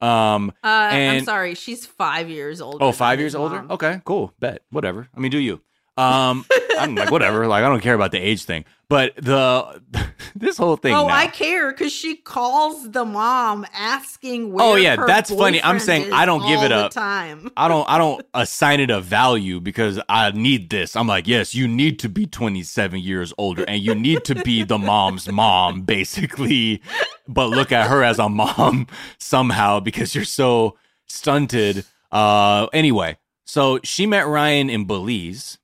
[0.02, 2.84] Um, Uh, I'm sorry, she's five years older.
[2.84, 3.58] Oh, five years older?
[3.64, 3.72] mom.
[3.72, 4.34] Okay, cool.
[4.40, 4.62] Bet.
[4.70, 5.10] Whatever.
[5.16, 5.62] I mean, do you?
[6.00, 6.46] Um,
[6.80, 7.46] I'm like, whatever.
[7.48, 8.66] Like, I don't care about the age thing.
[8.88, 9.82] But the
[10.36, 10.94] this whole thing.
[10.96, 14.66] Oh, now- I care because she calls the mom asking where.
[14.66, 15.62] Oh, yeah, that's funny.
[15.62, 16.92] I'm saying I don't give it up.
[16.92, 17.52] time.
[17.56, 20.96] I don't I don't assign it a value because I need this.
[20.96, 24.64] I'm like, yes, you need to be 27 years older and you need to be
[24.64, 26.82] the mom's mom, basically.
[27.28, 28.88] But look at her as a mom
[29.20, 31.86] somehow because you're so stunted.
[32.12, 35.59] Uh anyway, so she met Ryan in Belize.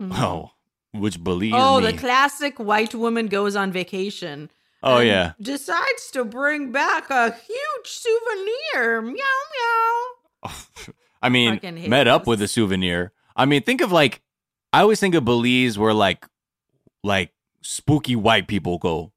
[0.00, 0.50] Oh,
[0.92, 1.52] which Belize?
[1.52, 1.60] Mm-hmm.
[1.60, 1.92] Oh, me.
[1.92, 4.50] the classic white woman goes on vacation.
[4.82, 5.32] Oh yeah.
[5.40, 9.02] Decides to bring back a huge souvenir.
[9.02, 10.52] Meow meow.
[11.22, 13.12] I mean, hate met up with a souvenir.
[13.34, 14.22] I mean, think of like
[14.72, 16.26] I always think of Belize where like
[17.02, 17.32] like
[17.62, 19.12] spooky white people go.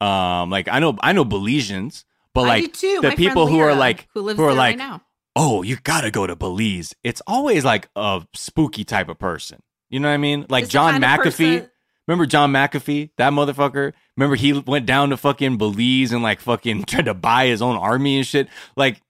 [0.00, 3.74] Um, like I know I know Belizeans, but I like the My people who are
[3.74, 5.02] like who lives who are like right now.
[5.36, 6.94] oh you gotta go to Belize.
[7.04, 9.62] It's always like a spooky type of person.
[9.92, 10.46] You know what I mean?
[10.48, 11.18] Like John McAfee.
[11.22, 11.68] person-
[12.08, 13.92] Remember John McAfee, that motherfucker?
[14.16, 17.76] Remember he went down to fucking Belize and like fucking tried to buy his own
[17.76, 18.48] army and shit?
[18.76, 19.00] Like,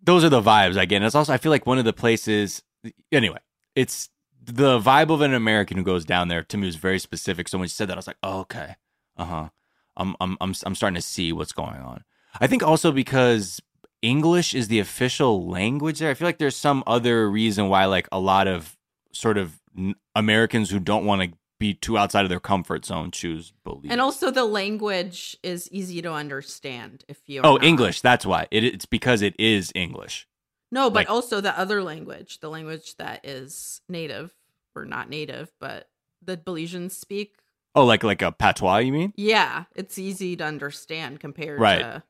[0.00, 0.96] those are the vibes I get.
[0.96, 2.62] And it's also, I feel like one of the places,
[3.10, 3.38] anyway,
[3.74, 4.10] it's
[4.44, 7.48] the vibe of an American who goes down there to me was very specific.
[7.48, 8.76] So when she said that, I was like, oh, okay.
[9.16, 9.48] Uh huh.
[9.96, 12.04] I'm, I'm, I'm, I'm starting to see what's going on.
[12.40, 13.60] I think also because
[14.02, 16.10] English is the official language there.
[16.10, 18.76] I feel like there's some other reason why, like, a lot of
[19.12, 19.58] sort of
[20.14, 23.86] Americans who don't want to be too outside of their comfort zone choose Belize.
[23.90, 27.40] And also the language is easy to understand if you.
[27.42, 28.00] oh, not- English.
[28.00, 28.46] That's why.
[28.50, 30.26] It, it's because it is English.
[30.72, 34.32] No, but like- also the other language, the language that is native
[34.74, 35.88] or not native, but
[36.22, 37.36] the Belizeans speak.
[37.76, 39.12] Oh, like like a patois, you mean?
[39.16, 41.80] Yeah, it's easy to understand compared Right.
[41.80, 42.02] to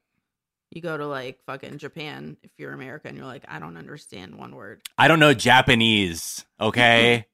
[0.70, 2.36] you go to like fucking Japan.
[2.42, 4.82] If you're American, you're like, I don't understand one word.
[4.98, 6.44] I don't know Japanese.
[6.60, 7.26] Okay,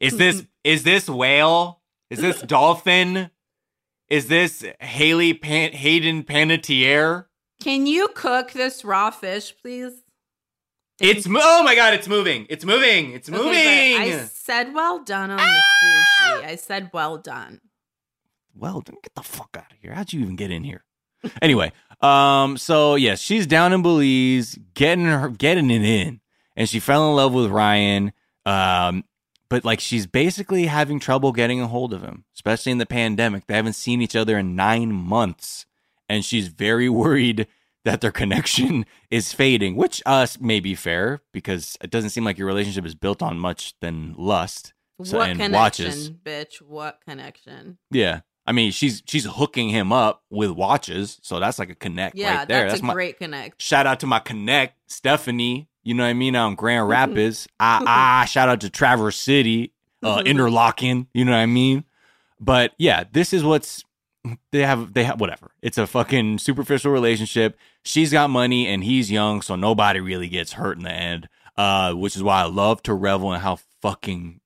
[0.00, 1.80] is this is this whale?
[2.10, 3.30] Is this dolphin?
[4.08, 7.26] Is this Haley Pan- Hayden Panettiere?
[7.62, 10.02] Can you cook this raw fish, please?
[11.00, 11.92] It's mo- oh my god!
[11.94, 12.46] It's moving!
[12.48, 13.12] It's moving!
[13.12, 13.48] It's moving!
[13.48, 16.44] Okay, I said well done on the sushi.
[16.44, 17.60] I said well done.
[18.54, 19.92] well, then get the fuck out of here.
[19.92, 20.84] How'd you even get in here?
[21.42, 26.20] anyway, um, so yes, she's down in Belize, getting her getting it in,
[26.54, 28.12] and she fell in love with Ryan.
[28.46, 29.04] Um,
[29.48, 33.46] but like she's basically having trouble getting a hold of him, especially in the pandemic.
[33.46, 35.66] They haven't seen each other in nine months,
[36.08, 37.46] and she's very worried
[37.84, 42.24] that their connection is fading, which uh, us may be fair because it doesn't seem
[42.24, 44.72] like your relationship is built on much than lust.
[45.04, 45.52] So- what and connection,
[45.86, 46.10] watches.
[46.10, 46.62] bitch?
[46.62, 47.78] What connection?
[47.90, 48.20] Yeah.
[48.48, 52.38] I mean, she's she's hooking him up with watches, so that's like a connect Yeah,
[52.38, 52.68] right there.
[52.68, 53.60] that's, a my great connect.
[53.60, 55.68] shout out to my connect Stephanie.
[55.86, 57.46] You know what I mean on Grand Rapids.
[57.46, 57.54] Mm-hmm.
[57.60, 57.82] ah
[58.22, 58.24] ah.
[58.26, 59.72] Shout out to Traverse City,
[60.02, 61.06] uh, Interlochen.
[61.14, 61.84] You know what I mean.
[62.40, 63.84] But yeah, this is what's
[64.50, 64.94] they have.
[64.94, 65.52] They have whatever.
[65.62, 67.56] It's a fucking superficial relationship.
[67.84, 71.28] She's got money and he's young, so nobody really gets hurt in the end.
[71.56, 74.40] Uh, which is why I love to revel in how fucking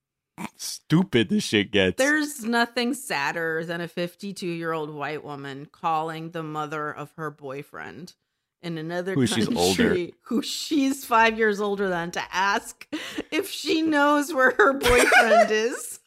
[0.57, 1.97] stupid this shit gets.
[1.97, 7.31] There's nothing sadder than a 52 year old white woman calling the mother of her
[7.31, 8.15] boyfriend
[8.63, 10.13] in another Who she's country, older.
[10.25, 12.87] who she's five years older than, to ask
[13.31, 15.99] if she knows where her boyfriend is.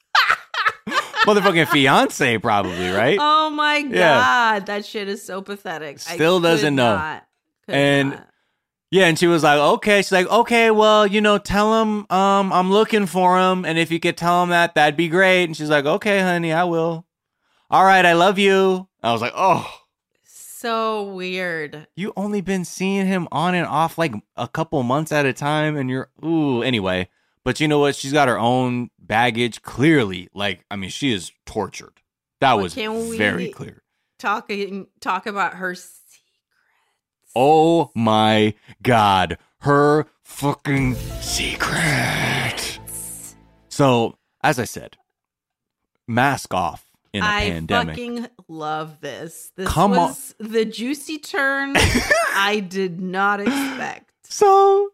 [1.26, 3.18] motherfucking fiance, probably right.
[3.20, 4.60] Oh my god, Yeah.
[4.60, 5.96] that shit is so pathetic.
[6.08, 6.96] I Still doesn't could know.
[6.96, 7.26] not-
[7.68, 8.28] And- not.
[8.92, 12.54] Yeah, and she was like, "Okay." She's like, "Okay, well, you know, tell him um
[12.54, 15.58] I'm looking for him, and if you could tell him that, that'd be great." And
[15.58, 17.04] she's like, "Okay, honey, I will."
[17.72, 18.88] All right, I love you.
[19.02, 19.68] I was like, "Oh,
[20.64, 21.88] so weird.
[21.96, 25.76] you only been seeing him on and off like a couple months at a time,
[25.76, 27.10] and you're ooh." Anyway,
[27.44, 27.96] but you know what?
[27.96, 29.62] She's got her own baggage.
[29.62, 32.02] Clearly, like I mean, she is tortured.
[32.40, 33.84] That Well, was very clear.
[34.18, 36.00] Talking talk about her secrets.
[37.36, 42.80] Oh my god, her fucking secret.
[43.68, 44.98] So, as I said,
[46.08, 47.96] mask off in a I pandemic.
[47.96, 49.52] fucking love this.
[49.56, 49.98] This Come on.
[49.98, 51.74] was the juicy turn
[52.36, 54.12] I did not expect.
[54.24, 54.90] So,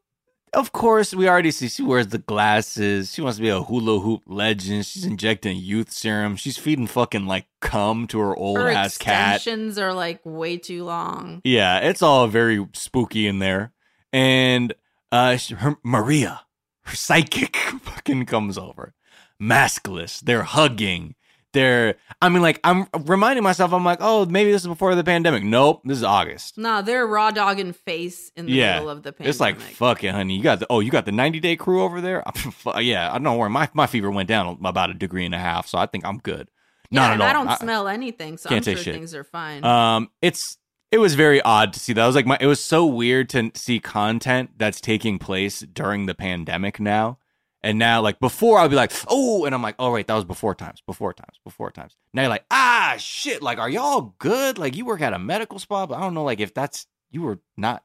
[0.54, 3.14] of course, we already see she wears the glasses.
[3.14, 4.86] She wants to be a hula hoop legend.
[4.86, 6.36] She's injecting youth serum.
[6.36, 9.36] She's feeding fucking like cum to her old Her ass cat.
[9.38, 11.42] extensions are like way too long.
[11.46, 13.72] Yeah, it's all very spooky in there.
[14.12, 14.74] And
[15.12, 16.42] uh she- her Maria,
[16.84, 18.94] her psychic fucking comes over.
[19.42, 20.20] Maskless.
[20.20, 21.16] They're hugging.
[21.54, 25.04] They're I mean like I'm reminding myself I'm like, "Oh, maybe this is before the
[25.04, 26.58] pandemic." Nope, this is August.
[26.58, 29.30] No, they're raw dogging face in the Yeah, middle of the pandemic.
[29.32, 30.36] It's like, "Fuck it, honey.
[30.38, 32.24] You got the Oh, you got the 90-day crew over there?"
[32.80, 35.40] yeah, I don't know where my my fever went down about a degree and a
[35.40, 36.50] half, so I think I'm good.
[36.92, 38.94] yeah, Not and at I don't smell anything, so can't I'm sure shit.
[38.94, 39.64] things are fine.
[39.64, 40.58] Um, it's
[40.92, 42.04] it was very odd to see that.
[42.04, 46.06] I was like, my it was so weird to see content that's taking place during
[46.06, 47.18] the pandemic now,
[47.62, 50.26] and now like before I'd be like, oh, and I'm like, oh wait, that was
[50.26, 51.96] before times, before times, before times.
[52.14, 54.58] Now you're like, ah, shit, like are y'all good?
[54.58, 57.22] Like you work at a medical spa, but I don't know, like if that's you
[57.22, 57.84] were not,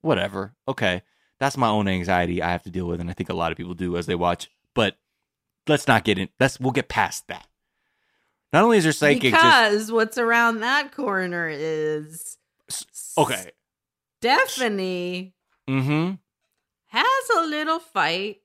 [0.00, 0.54] whatever.
[0.66, 1.02] Okay,
[1.38, 3.58] that's my own anxiety I have to deal with, and I think a lot of
[3.58, 4.48] people do as they watch.
[4.74, 4.96] But
[5.68, 6.28] let's not get in.
[6.40, 7.46] Let's we'll get past that.
[8.52, 12.38] Not only is her psychic just because what's around that corner is
[13.18, 13.50] okay.
[14.20, 15.32] Stephanie
[15.68, 16.14] Mm-hmm.
[16.86, 18.38] has a little fight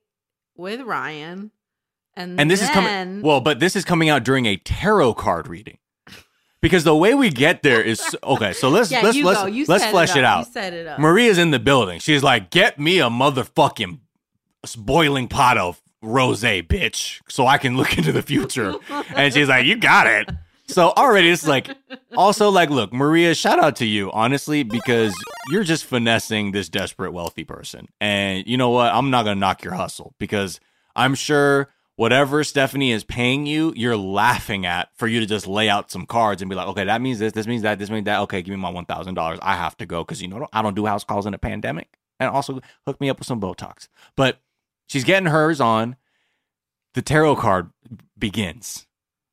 [0.61, 1.51] with Ryan.
[2.15, 5.47] And, And this is coming well, but this is coming out during a tarot card
[5.47, 5.77] reading.
[6.61, 8.53] Because the way we get there is okay.
[8.53, 10.37] So let's yeah, let's let's let's flesh it, up.
[10.39, 10.45] out.
[10.47, 10.99] You set it up.
[10.99, 11.99] Maria's in the building.
[11.99, 13.99] She's like, "Get me a motherfucking
[14.77, 18.75] boiling pot of rosé, bitch, so I can look into the future."
[19.15, 20.29] and she's like, "You got it."
[20.71, 21.69] So already it's like,
[22.15, 25.13] also like, look, Maria, shout out to you, honestly, because
[25.49, 27.87] you're just finessing this desperate wealthy person.
[27.99, 28.93] And you know what?
[28.93, 30.59] I'm not gonna knock your hustle because
[30.95, 35.69] I'm sure whatever Stephanie is paying you, you're laughing at for you to just lay
[35.69, 38.05] out some cards and be like, okay, that means this, this means that, this means
[38.05, 38.21] that.
[38.21, 39.39] Okay, give me my one thousand dollars.
[39.41, 41.89] I have to go because you know I don't do house calls in a pandemic,
[42.19, 43.87] and also hook me up with some Botox.
[44.15, 44.39] But
[44.87, 45.95] she's getting hers on.
[46.93, 47.71] The tarot card
[48.17, 48.87] begins.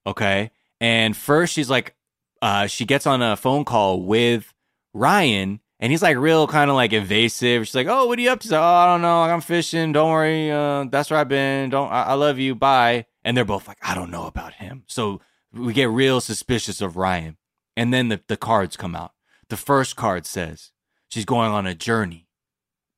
[0.06, 1.94] Okay, and first she's like,
[2.42, 4.54] uh, she gets on a phone call with
[4.94, 5.60] Ryan.
[5.80, 7.64] And he's like real kind of like evasive.
[7.64, 9.22] She's like, "Oh, what are you up to?" Like, "Oh, I don't know.
[9.22, 9.92] I'm fishing.
[9.92, 10.50] Don't worry.
[10.50, 11.70] Uh, that's where I've been.
[11.70, 11.92] Don't.
[11.92, 12.56] I, I love you.
[12.56, 15.20] Bye." And they're both like, "I don't know about him." So
[15.52, 17.36] we get real suspicious of Ryan.
[17.76, 19.12] And then the, the cards come out.
[19.50, 20.72] The first card says
[21.10, 22.26] she's going on a journey,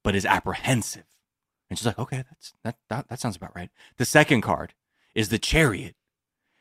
[0.03, 1.05] but is apprehensive.
[1.69, 4.73] And she's like, "Okay, that's that that, that sounds about right." The second card
[5.15, 5.97] is the chariot.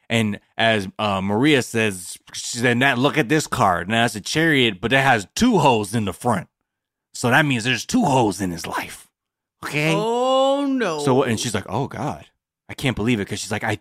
[0.10, 3.88] And as uh, Maria says, she said, "Now look at this card.
[3.88, 6.48] Now it's a chariot, but it has two holes in the front.
[7.14, 9.08] So that means there's two holes in his life.
[9.64, 9.94] Okay.
[9.96, 11.00] Oh no.
[11.00, 12.26] So and she's like, "Oh God,
[12.68, 13.80] I can't believe it," because she's like, "I,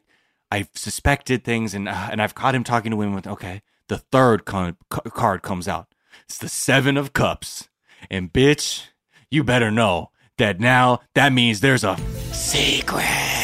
[0.50, 3.98] I've suspected things, and uh, and I've caught him talking to women." With okay, the
[3.98, 5.88] third con- ca- card comes out.
[6.24, 7.68] It's the seven of cups,
[8.10, 8.88] and bitch,
[9.30, 11.96] you better know that now that means there's a
[12.32, 13.38] secret.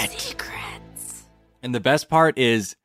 [1.64, 2.76] And the best part is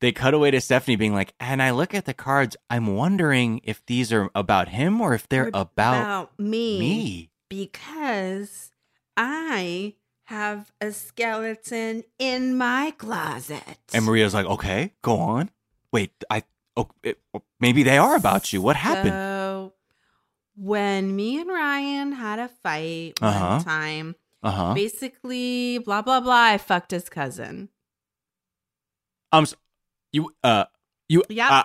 [0.00, 3.60] they cut away to Stephanie being like, and I look at the cards, I'm wondering
[3.62, 6.78] if these are about him or if they're about, me.
[6.78, 7.30] me.
[7.48, 8.72] Because
[9.16, 13.78] I have a skeleton in my closet.
[13.94, 15.50] And Maria's like, okay, go on.
[15.92, 16.42] Wait, I
[16.76, 17.20] Oh, it,
[17.60, 18.60] maybe they are about you.
[18.60, 19.14] What happened?
[19.14, 19.74] So
[20.56, 23.54] when me and Ryan had a fight Uh-huh.
[23.54, 24.74] one time, Uh huh.
[24.74, 27.68] basically blah blah blah, I fucked his cousin.
[29.34, 29.54] Um, s-
[30.12, 30.64] you uh,
[31.08, 31.50] you Yep.
[31.50, 31.64] uh,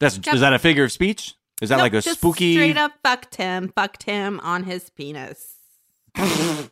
[0.00, 0.34] that's Yep.
[0.34, 1.34] is that a figure of speech?
[1.60, 2.54] Is that Nope, like a spooky?
[2.54, 5.54] straight up fucked him, fucked him on his penis.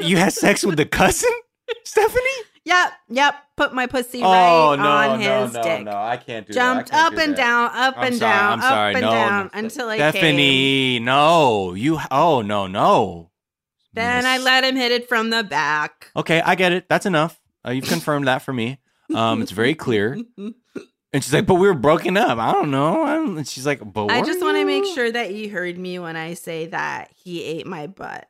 [0.00, 1.30] You had sex with the cousin,
[1.84, 2.22] Stephanie?
[2.64, 3.34] Yep, yep.
[3.56, 5.84] Put my pussy oh right no, on no, his no, dick.
[5.84, 5.90] no!
[5.92, 6.96] I can't do Jumped that.
[7.10, 8.94] Can't up and down, up I'm and sorry, down, I'm sorry.
[8.94, 9.58] up and no, down no.
[9.58, 10.10] until I came.
[10.12, 11.98] Stephanie, no, you.
[12.10, 13.30] Oh no, no.
[13.92, 16.10] Then I let him hit it from the back.
[16.14, 16.88] Okay, I get it.
[16.88, 17.40] That's enough.
[17.68, 18.78] Uh, you've confirmed that for me.
[19.14, 20.18] Um, it's very clear.
[21.12, 22.38] And she's like, "But we were broken up.
[22.38, 25.10] I don't know." I don't, and she's like, "But I just want to make sure
[25.10, 28.28] that you heard me when I say that he ate my butt.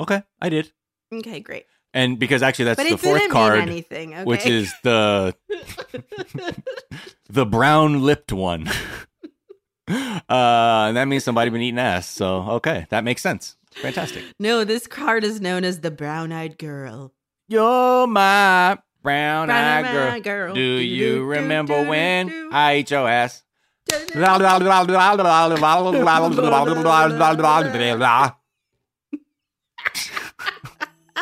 [0.00, 0.70] Okay, I did.
[1.12, 1.66] Okay, great.
[1.92, 4.14] And because actually, that's but the it fourth didn't card, mean anything.
[4.14, 4.24] Okay?
[4.24, 5.34] which is the
[7.28, 8.68] the brown lipped one.
[9.88, 12.06] uh, and that means somebody been eating ass.
[12.06, 13.56] So okay, that makes sense.
[13.72, 14.22] Fantastic.
[14.38, 17.12] no, this card is known as the brown-eyed girl.
[17.48, 20.20] You're my brown eyed girl.
[20.20, 20.54] girl.
[20.54, 22.50] Do you remember when.
[22.52, 23.44] I ate your ass?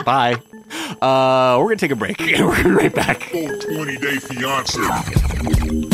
[0.05, 0.37] Bye.
[1.01, 2.19] Uh, we're gonna take a break.
[2.19, 3.25] we're gonna be right back.
[3.25, 5.94] Full 20 day fiance.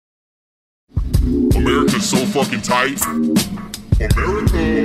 [1.55, 3.01] America's so fucking tight.
[3.99, 4.83] America,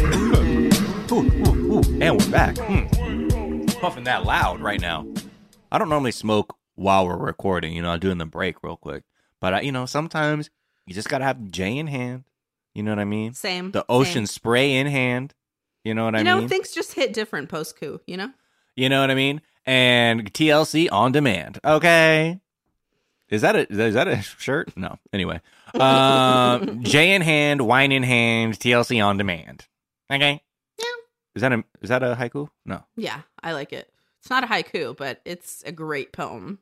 [0.00, 1.12] America.
[1.12, 1.82] Ooh, ooh, ooh.
[2.00, 2.56] And we're back.
[2.58, 3.66] Hmm.
[3.80, 5.06] Puffing that loud right now.
[5.72, 7.72] I don't normally smoke while we're recording.
[7.74, 9.04] You know, I'm doing the break real quick.
[9.40, 10.50] But, I, you know, sometimes
[10.86, 12.24] you just got to have J in hand.
[12.74, 13.34] You know what I mean?
[13.34, 13.70] Same.
[13.72, 14.34] The ocean same.
[14.34, 15.34] spray in hand.
[15.84, 16.42] You know what You I know, mean?
[16.42, 18.00] You know, things just hit different post coup.
[18.06, 18.30] You know.
[18.76, 19.40] You know what I mean?
[19.66, 21.58] And TLC on demand.
[21.64, 22.40] Okay.
[23.30, 24.76] Is that a is that a shirt?
[24.76, 24.98] No.
[25.12, 25.40] Anyway.
[25.74, 29.66] Um J in hand, wine in hand, TLC on demand.
[30.10, 30.42] Okay.
[30.78, 30.84] Yeah.
[31.34, 32.48] Is that a is that a haiku?
[32.64, 32.84] No.
[32.96, 33.90] Yeah, I like it.
[34.20, 36.58] It's not a haiku, but it's a great poem.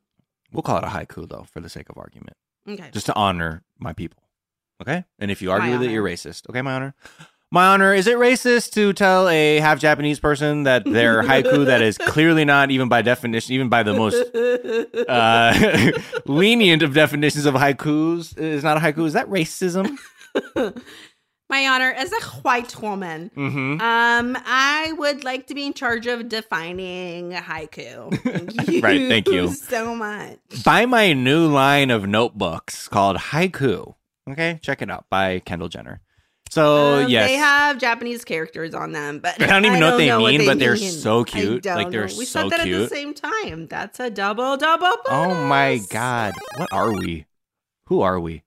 [0.53, 2.37] We'll call it a haiku though, for the sake of argument.
[2.69, 2.91] Okay.
[2.93, 4.23] Just to honor my people.
[4.81, 5.05] Okay?
[5.19, 6.49] And if you argue it, you're racist.
[6.49, 6.95] Okay, my honor?
[7.51, 11.81] My honor, is it racist to tell a half Japanese person that their haiku that
[11.81, 14.17] is clearly not even by definition, even by the most
[15.09, 15.93] uh,
[16.27, 19.07] lenient of definitions of haikus is not a haiku.
[19.07, 19.97] Is that racism?
[21.51, 23.81] My honor, as a white woman, Mm-hmm.
[23.81, 28.13] um, I would like to be in charge of defining haiku.
[28.21, 29.49] Thank Right, thank you.
[29.55, 30.37] so much.
[30.63, 33.95] Buy my new line of notebooks called Haiku.
[34.29, 36.03] Okay, check it out by Kendall Jenner.
[36.51, 39.99] So Um, yes, they have Japanese characters on them, but I don't even know what
[39.99, 40.93] they mean, they but they're mean.
[40.93, 41.63] so I cute.
[41.63, 42.15] don't Like, they're know.
[42.17, 43.67] we so said that at the same time.
[43.67, 44.93] That's a double double.
[45.07, 47.27] oh my god, what are we?
[47.87, 48.43] Who are we?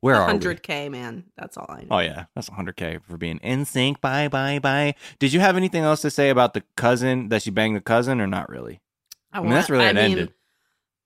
[0.00, 0.38] Where are we?
[0.38, 1.24] 100k man.
[1.36, 1.88] That's all I know.
[1.90, 4.00] Oh yeah, that's 100k for being in sync.
[4.00, 4.94] Bye bye bye.
[5.18, 8.20] Did you have anything else to say about the cousin that she banged the cousin,
[8.20, 8.80] or not really?
[9.32, 10.32] I mean, that's where that ended.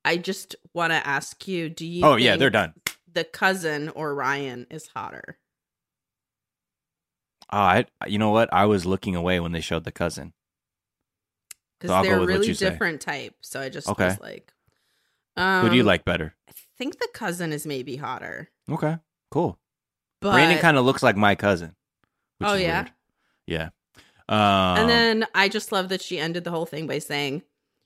[0.05, 2.05] I just want to ask you: Do you?
[2.05, 2.75] Oh yeah, they're done.
[3.11, 5.39] The cousin or Ryan is hotter.
[7.53, 7.85] Oh, I.
[8.07, 8.53] You know what?
[8.53, 10.33] I was looking away when they showed the cousin.
[11.79, 12.71] because So they're really you say.
[12.71, 13.35] different type.
[13.43, 14.07] So I just Okay.
[14.07, 14.53] was like,
[15.37, 16.35] um, Who do you like better?
[16.49, 18.99] I think the cousin is maybe hotter, Okay,
[19.31, 19.59] cool.
[20.21, 21.75] but Brandon kind of looks like my cousin.
[22.41, 22.83] Oh, yeah?
[22.83, 22.93] weird.
[23.47, 23.69] Yeah.
[24.29, 27.43] Um, and then I just love that she ended the whole thing by saying,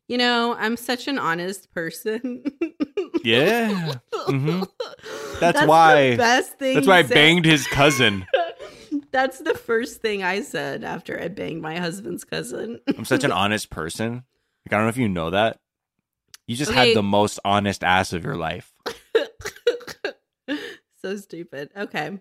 [0.08, 2.44] "You know, I'm such an honest person."
[3.24, 3.94] Yeah.
[4.28, 4.68] Mhm.
[5.40, 6.74] That's the why- best thing.
[6.74, 7.14] that's why I said.
[7.14, 8.26] banged his cousin.
[9.12, 12.80] That's the first thing I said after I banged my husband's cousin.
[12.96, 14.24] I'm such an honest person.
[14.66, 15.58] Like I don't know if you know that.
[16.46, 16.88] You just Okay.
[16.88, 18.72] had the most honest ass of your life.
[21.02, 21.70] so stupid.
[21.76, 22.18] Okay.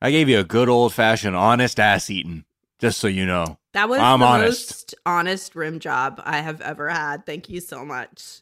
[0.00, 2.44] I gave you a good old fashioned honest ass eating,
[2.78, 3.58] just so you know.
[3.72, 4.70] That was I'm the honest.
[4.70, 7.24] most honest rim job I have ever had.
[7.24, 8.40] Thank you so much.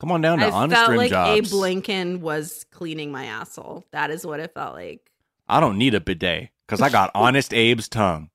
[0.00, 1.30] Come on down to I honest felt rim like jobs.
[1.52, 3.84] Abe Lincoln was cleaning my asshole.
[3.92, 5.10] That is what it felt like.
[5.48, 8.30] I don't need a bidet because I got honest Abe's tongue.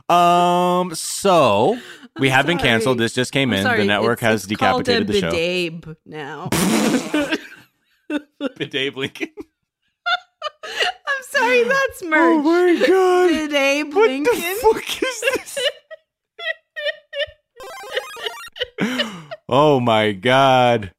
[0.15, 0.95] um.
[0.95, 1.79] So
[2.19, 2.99] we have been canceled.
[2.99, 3.63] This just came I'm in.
[3.65, 5.33] sorry, the network it's- has it's called decapitated a the show.
[5.33, 6.49] bidabe now.
[8.57, 9.33] Bidet blinking.
[10.65, 12.13] I'm sorry, that's merch.
[12.21, 13.31] Oh my god!
[13.51, 14.35] Bidabe What Lincoln.
[14.35, 15.59] the fuck is this?
[19.49, 20.93] oh my god.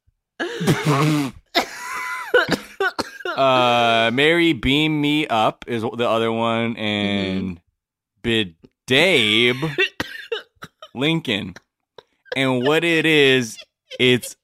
[3.37, 7.59] uh Mary Beam Me Up is the other one and
[8.23, 9.75] Bidabe
[10.95, 11.55] Lincoln.
[12.35, 13.57] And what it is,
[13.99, 14.35] it's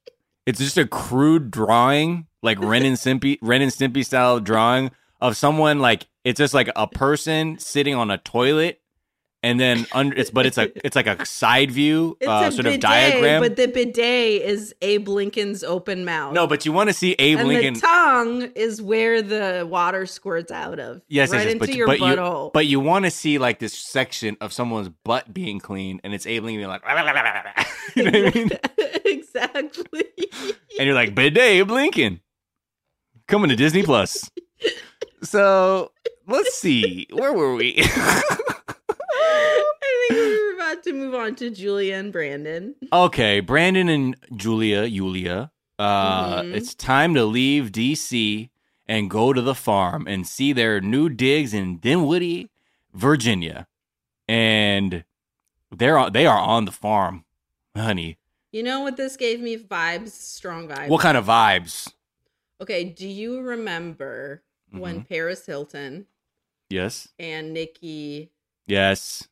[0.46, 5.36] it's just a crude drawing, like Ren and Stimpy Ren and Stimpy style drawing of
[5.36, 8.79] someone like it's just like a person sitting on a toilet
[9.42, 12.74] and then under it's but it's a it's like a side view uh, sort bidet,
[12.74, 13.40] of diagram.
[13.40, 16.34] but the bidet is Abe Lincoln's open mouth.
[16.34, 20.06] no, but you want to see Abe and Lincoln the tongue is where the water
[20.06, 21.02] squirts out of.
[21.08, 22.46] Yes, right yes, yes, into but, your but butthole.
[22.46, 26.12] you but you want to see like this section of someone's butt being clean, and
[26.14, 26.82] it's Abe Lincoln being like,
[27.96, 28.50] you know what I mean?
[29.04, 30.04] exactly.
[30.78, 32.20] and you're like, bidet Abe Lincoln
[33.26, 34.30] coming to Disney Plus.
[35.22, 35.92] so
[36.26, 37.82] let's see, where were we?
[39.24, 42.74] I think we were about to move on to Julia and Brandon.
[42.92, 46.54] okay, Brandon and Julia, Julia, uh, Mhm.
[46.54, 48.50] it's time to leave DC
[48.86, 52.50] and go to the farm and see their new digs in Dinwiddie,
[52.92, 53.66] Virginia,
[54.28, 55.04] and
[55.70, 57.24] they're they are on the farm,
[57.76, 58.18] honey.
[58.52, 60.88] You know what this gave me vibes, strong vibes.
[60.88, 61.92] What kind of vibes?
[62.60, 64.42] Okay, do you remember
[64.72, 64.80] Mm-hmm.
[64.82, 66.06] when Paris Hilton
[66.68, 68.30] Yes, and Nikki,
[68.66, 69.26] yes,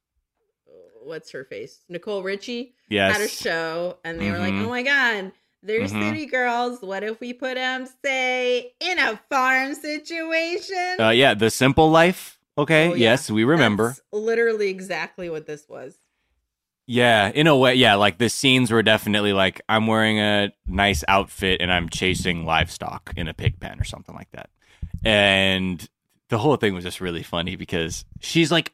[1.03, 3.12] what's her face, Nicole Richie, yes.
[3.16, 4.64] had a show, and they were like, Mhm.
[4.66, 6.11] "Oh my god, they're Mhm.
[6.11, 6.81] city girls.
[6.83, 12.39] What if we put them, say, in a farm situation?" Uh, yeah, the simple life.
[12.59, 13.11] Okay, Oh, yeah.
[13.12, 13.89] yes, we remember.
[13.89, 15.97] That's literally exactly what this was.
[16.87, 17.95] Yeah, in a way, yeah.
[17.95, 23.12] Like the scenes were definitely like I'm wearing a nice outfit and I'm chasing livestock
[23.16, 24.49] in a pig pen or something like that.
[25.05, 25.87] And
[26.31, 28.72] the whole thing was just really funny because she's like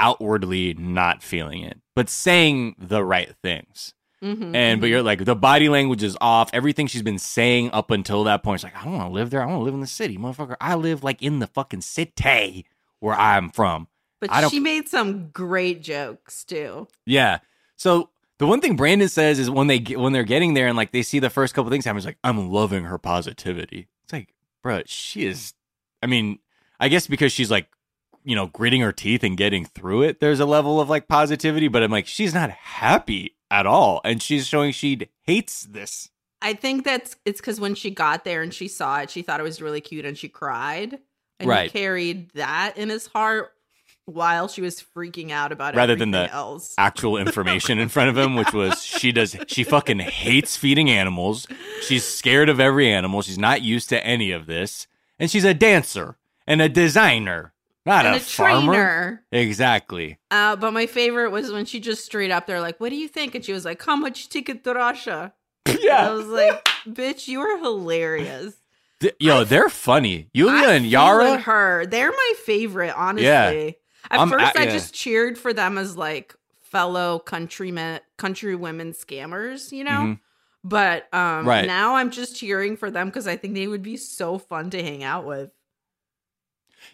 [0.00, 3.94] outwardly not feeling it, but saying the right things.
[4.22, 4.90] Mhm, And but mhm.
[4.90, 6.50] you're like the body language is off.
[6.52, 9.30] Everything she's been saying up until that point is like, I don't want to live
[9.30, 9.42] there.
[9.42, 10.56] I want to live in the city, motherfucker.
[10.60, 12.66] I live like in the fucking city
[12.98, 13.88] where I'm from.
[14.20, 16.88] But I don't she made some great jokes too.
[17.06, 17.38] yeah.
[17.76, 20.76] So the one thing Brandon says is when they get, when they're getting there and
[20.76, 24.12] like they see the first couple things happen, he's like, "I'm loving her positivity." It's
[24.12, 25.54] like, bro, she is.
[26.02, 26.40] I mean,
[26.78, 27.68] I guess because she's like,
[28.24, 30.20] you know, gritting her teeth and getting through it.
[30.20, 34.22] There's a level of like positivity, but I'm like, she's not happy at all, and
[34.22, 36.10] she's showing she hates this.
[36.42, 39.40] I think that's it's because when she got there and she saw it, she thought
[39.40, 40.98] it was really cute and she cried.
[41.38, 41.70] And Right.
[41.70, 43.52] he carried that in his heart
[44.06, 45.76] while she was freaking out about it.
[45.76, 46.74] rather than the else.
[46.78, 51.46] actual information in front of him, which was she does she fucking hates feeding animals.
[51.82, 53.22] She's scared of every animal.
[53.22, 54.86] She's not used to any of this,
[55.18, 56.16] and she's a dancer
[56.46, 57.52] and a designer,
[57.86, 59.24] not And a, a trainer.
[59.32, 60.18] Exactly.
[60.30, 63.08] Uh, but my favorite was when she just straight up there like, "What do you
[63.08, 65.32] think?" And she was like, "How much ticket to Russia?"
[65.80, 66.08] Yeah.
[66.08, 68.54] I was like, "Bitch, you are hilarious."
[69.00, 70.28] Th- Yo, they're funny.
[70.34, 71.38] Yulia I'm and Yara.
[71.38, 72.92] her, they're my favorite.
[72.94, 73.70] Honestly, Yeah.
[74.10, 74.70] at I'm first at- I yeah.
[74.72, 79.90] just cheered for them as like fellow countrymen, country women scammers, you know.
[79.90, 80.20] Mhm.
[80.62, 81.66] But um, Right.
[81.66, 84.82] now I'm just cheering for them because I think they would be so fun to
[84.82, 85.50] hang out with.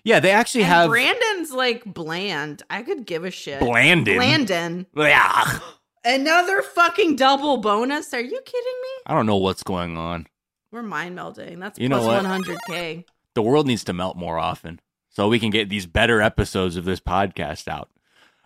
[0.05, 2.63] Yeah, they actually And have Brandon's like bland.
[2.71, 3.61] I could give a shit.
[3.61, 4.17] Blandon?
[4.17, 4.87] Blandon.
[4.97, 5.59] Yeah.
[6.05, 8.13] Another fucking double bonus.
[8.15, 8.89] Are you kidding me?
[9.07, 10.27] I don't know what's going on.
[10.71, 11.59] We're mind melding.
[11.59, 12.25] That's You know what?
[12.25, 13.05] 100k.
[13.35, 14.81] The world needs to melt more often
[15.11, 17.89] so we can get these better episodes of this podcast out.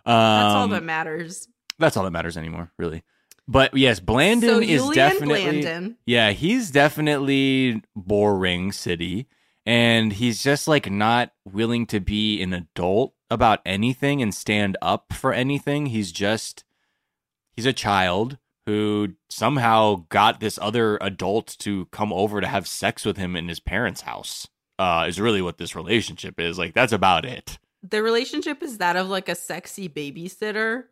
[0.06, 1.48] Um, That's all that matters.
[1.78, 3.02] That's all that matters anymore, really.
[3.46, 5.96] But yes, Blandon So is definitely Blandon.
[6.06, 9.26] yeah, he's definitely boring city,
[9.70, 15.12] and he's just like not willing to be an adult about anything and stand up
[15.12, 15.86] for anything.
[15.86, 16.64] He's just
[17.52, 23.04] he's a child who somehow got this other adult to come over to have sex
[23.04, 24.48] with him in his parents' house.
[24.76, 26.58] Uh, is really what this relationship is.
[26.58, 27.60] Like that's about it.
[27.88, 30.84] The relationship is that of like a sexy babysitter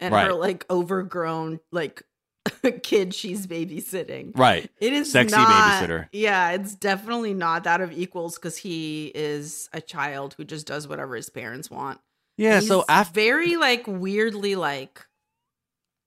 [0.00, 0.26] and Right.
[0.26, 2.02] her like overgrown like
[2.82, 4.32] kid she's babysitting.
[4.36, 4.70] Right.
[4.80, 5.48] It is Sexy not-
[5.82, 6.08] babysitter.
[6.12, 10.86] Yeah, it's definitely not that of equals because he is a child who just does
[10.88, 12.00] whatever his parents want.
[12.36, 12.58] Yeah.
[12.58, 15.04] And So he's after very like weirdly like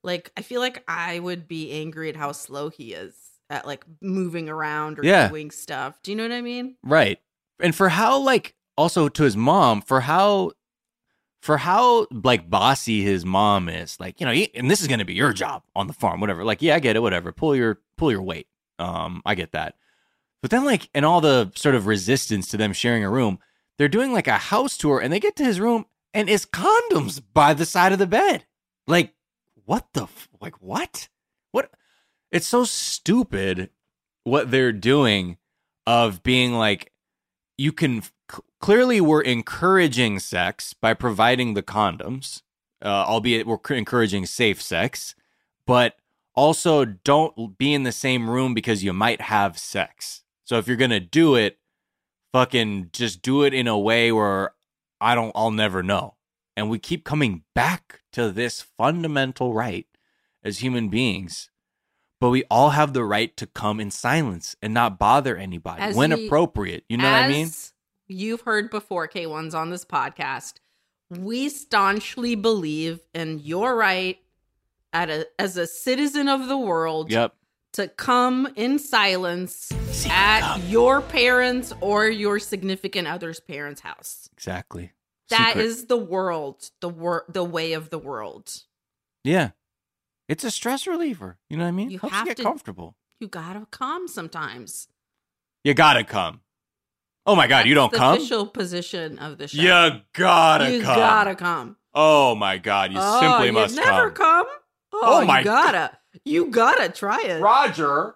[0.04, 3.14] like I feel like I would be angry at how slow he is
[3.50, 5.28] at like moving around or Yeah.
[5.28, 6.02] doing stuff.
[6.04, 6.76] Do you know what I mean?
[6.84, 7.20] Right.
[7.60, 10.52] And for how like also to his mom, for how
[11.42, 15.06] for how like bossy his mom is, like, you know, y- and this is gonna
[15.06, 16.44] be your job on the farm, whatever.
[16.44, 17.32] Like, yeah, I get it, whatever.
[17.32, 18.48] Pull your pull your weight.
[18.80, 19.76] Um, I get that.
[20.42, 23.40] But then like and all the sort of resistance to them sharing a room,
[23.78, 27.22] they're doing like a house tour and they get to his room and it's condoms
[27.34, 28.46] by the side of the bed.
[28.88, 29.14] Like,
[29.66, 31.10] what the f- like what?
[31.52, 31.72] What
[32.32, 33.70] it's so stupid
[34.24, 35.38] what they're doing
[35.88, 36.91] of being like
[37.62, 38.02] you can
[38.60, 42.42] clearly we're encouraging sex by providing the condoms
[42.84, 45.14] uh, albeit we're encouraging safe sex
[45.68, 45.96] but
[46.34, 50.24] also don't be in the same room because you might have sex.
[50.44, 51.60] So if you're gonna do it
[52.34, 54.54] fucking just do it in a way where
[55.02, 56.16] i don't i'll never know.
[56.58, 59.86] And we keep coming back to this fundamental right
[60.44, 61.51] as human beings
[62.22, 65.96] but we all have the right to come in silence and not bother anybody As
[65.96, 66.86] when we- appropriate.
[66.88, 67.48] You know what I mean?
[67.48, 67.74] As
[68.08, 70.56] You've heard before, K1s on this podcast.
[71.10, 74.18] We staunchly believe in your right
[74.94, 77.34] at a, as a citizen of the world Yep.
[77.74, 79.72] to come in silence
[80.10, 84.30] at your parents or your significant other's parents' house.
[84.34, 84.92] Exactly.
[85.30, 85.66] That Secret.
[85.66, 88.64] is the world, the wor- the way of the world.
[89.24, 89.52] Yeah.
[90.32, 91.38] It's a stress reliever.
[91.50, 91.90] You know what I mean?
[91.90, 92.96] You Helps have you get to- comfortable.
[93.20, 94.88] You gotta come sometimes.
[95.66, 96.40] You gotta come.
[97.26, 98.16] Oh my god, you don't the come?
[98.16, 99.62] Official position of the show.
[99.62, 100.96] You gotta you come.
[100.96, 101.76] You gotta come.
[101.94, 104.46] Oh my god, you oh, simply you've must never come.
[104.46, 104.56] come.
[104.94, 105.98] Oh, Oh my you gotta.
[106.24, 107.42] You gotta try it.
[107.42, 108.16] Roger,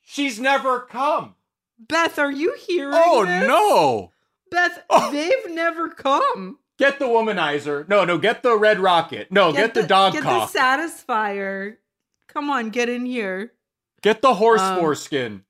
[0.00, 1.34] she's never come.
[1.78, 2.94] Beth, are you hearing?
[2.96, 3.46] Oh this?
[3.46, 4.12] no.
[4.50, 5.12] Beth, oh.
[5.12, 6.58] they've never come.
[6.80, 7.86] Get the womanizer.
[7.90, 9.30] No, no, get the red rocket.
[9.30, 10.50] No, get, the, dog Get cough.
[10.50, 11.76] the satisfier.
[12.26, 13.52] Come on, get in here.
[14.00, 15.44] get the horse Um, foreskin.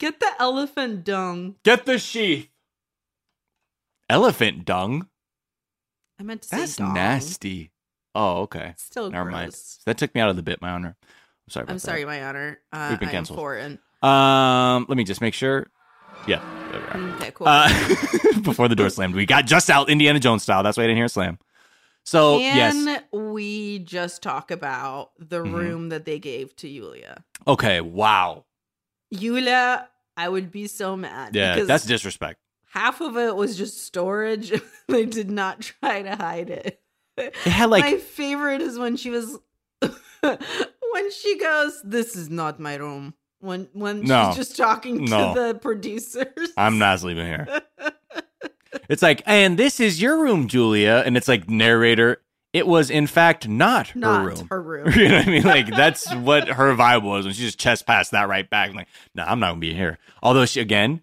[0.00, 1.54] Get the elephant dung.
[1.62, 2.48] Get the sheath.
[4.10, 5.06] Elephant dung?
[6.18, 7.70] I meant to say That's nasty.
[8.12, 8.74] Oh, okay.
[8.78, 9.56] Still Never mind.
[9.86, 10.96] That took me out of the bit, my honor.
[11.06, 11.66] I'm sorry.
[11.68, 12.58] I'm sorry, my honor.
[12.72, 13.38] Uh, We've been canceled.
[14.02, 15.68] Um, let me just make sure.
[16.26, 16.40] Yeah.
[16.70, 17.14] there we are.
[17.16, 17.46] Okay, cool.
[17.48, 17.68] Uh,
[18.42, 20.62] before the door slammed, we got just out Indiana Jones style.
[20.62, 21.38] That's why I didn't hear slam.
[22.04, 25.52] So Can yes, we just talk about the Mhm.
[25.52, 27.24] room that they gave to Yulia?
[27.46, 27.80] okay.
[27.80, 28.44] Wow.
[29.10, 31.34] Yulia, I would be so mad.
[31.36, 32.40] Yeah, that's disrespect.
[32.70, 34.52] half of it was just storage.
[34.88, 36.80] they did not try to hide it.
[37.18, 39.38] It had like my favorite is when she was
[40.22, 44.28] when she goes, "This is not my room." When when No.
[44.30, 46.26] she's just talking to the producers.
[46.56, 47.46] I'm not sleeping here.
[48.88, 52.22] It's like, and this is your room, Julia, and it's like narrator.
[52.54, 54.46] It was in fact not her room.
[54.50, 54.90] her room.
[54.94, 55.42] you know what I mean?
[55.42, 58.70] Like that's what her vibe was and she just chest passed that right back.
[58.70, 59.98] I'm like, no, I'm not gonna be here.
[60.22, 61.02] Although she again,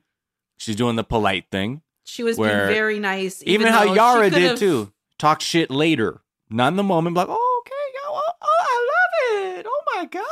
[0.57, 1.81] she's doing the polite thing.
[2.05, 3.41] She was Where- being very nice.
[3.45, 4.91] Even, though how Yara did too.
[5.19, 6.21] Talk shit later.
[6.49, 8.87] Not in the moment, like, oh, okay, well, oh, I
[9.45, 9.65] love it.
[9.69, 10.23] Oh my god,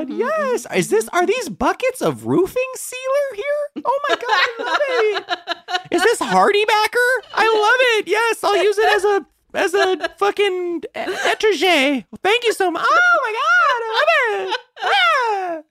[0.00, 0.66] Mm-hmm, yes.
[0.74, 3.84] Is this are these buckets of roofing sealer here?
[3.84, 5.94] Oh my god, I love it.
[5.96, 7.10] Is this HardieBacker?
[7.34, 8.08] I love it.
[8.08, 12.04] Yes, I'll use it as a as a fucking etagere.
[12.22, 12.86] Thank you so much.
[12.88, 14.58] Oh my god, I love it.
[14.84, 15.62] Ah.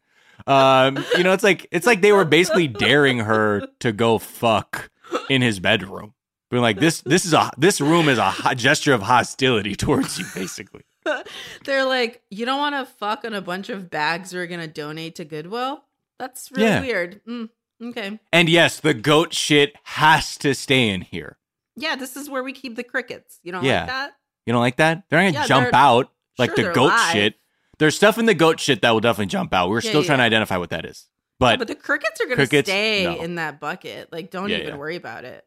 [0.47, 4.89] Um, you know, it's like it's like they were basically daring her to go fuck
[5.29, 6.13] in his bedroom.
[6.49, 10.25] Being like this, this is a this room is a gesture of hostility towards you,
[10.35, 10.81] basically.
[11.65, 15.15] They're like, you don't want to fuck on a bunch of bags we're gonna donate
[15.15, 15.83] to Goodwill.
[16.19, 16.81] That's really Yeah.
[16.81, 17.21] weird.
[17.25, 17.49] Mm,
[17.83, 18.19] okay.
[18.31, 21.37] And yes, the goat shit has to stay in here.
[21.75, 23.39] Yeah, this is where we keep the crickets.
[23.43, 23.79] You don't Yeah.
[23.81, 24.11] like that?
[24.45, 25.03] You don't like that?
[25.09, 27.11] They're not gonna Yeah, jump out like sure, the goat live.
[27.13, 27.35] shit.
[27.79, 29.69] There's stuff in the goat shit that will definitely jump out.
[29.69, 31.07] We're still trying to identify what that is.
[31.39, 33.19] But, But, the crickets are gonna stay no.
[33.19, 34.11] in that bucket.
[34.11, 35.45] Like, don't even worry about it.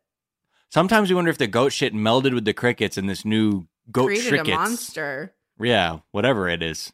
[0.71, 4.07] sometimes we wonder if the goat shit melded with the crickets in this new goat
[4.07, 4.49] Created crickets.
[4.49, 5.35] a monster.
[5.65, 6.93] Yeah, whatever it is.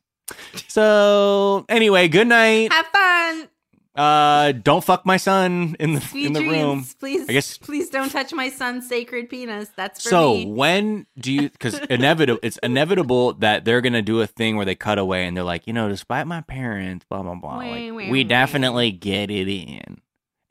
[0.68, 2.72] So anyway, good night.
[2.72, 3.48] Have fun.
[3.96, 6.54] Uh, don't fuck my son in the Sweet in the dreams.
[6.62, 6.86] room.
[7.00, 9.68] Please, I guess please don't touch my son's sacred penis.
[9.76, 10.46] That's for so me.
[10.46, 14.76] when do you because inevitable it's inevitable that they're gonna do a thing where they
[14.76, 17.88] cut away and they're like you know despite my parents blah blah blah like, Wah,
[17.90, 18.28] wah, we wah.
[18.28, 20.00] definitely get it in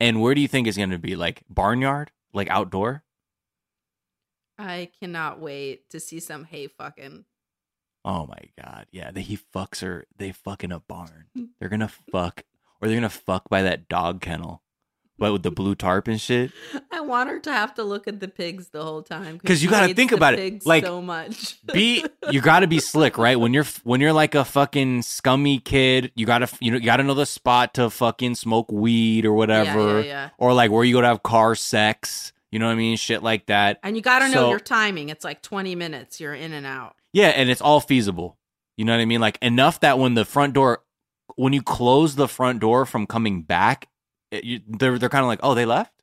[0.01, 3.03] and where do you think is gonna be like barnyard like outdoor
[4.57, 7.23] I cannot wait to see some hay fucking.
[8.05, 11.25] Oh my god yeah he fucks her they fuck in a barn
[11.59, 12.43] they're gonna fuck
[12.81, 14.61] or they're gonna fuck by that dog kennel
[15.17, 16.51] but with the blue tarp and shit
[16.91, 19.69] I want her to have to look at the pigs the whole time because you
[19.69, 21.57] gotta think about it, like, so much.
[21.73, 23.39] be you got to be slick, right?
[23.39, 26.85] When you're when you're like a fucking scummy kid, you got to you know you
[26.85, 30.29] got to know the spot to fucking smoke weed or whatever, yeah, yeah.
[30.37, 32.33] or like where you go to have car sex.
[32.51, 32.97] You know what I mean?
[32.97, 33.79] Shit like that.
[33.83, 35.09] and you got to know your timing.
[35.09, 36.19] It's like twenty minutes.
[36.19, 36.95] You're in and out.
[37.13, 38.37] Yeah, and it's all feasible.
[38.77, 39.21] You know what I mean?
[39.21, 40.83] Like enough that when the front door,
[41.35, 43.87] when you close the front door from coming back,
[44.31, 45.93] it, you, they're they're kind of like, oh, they left.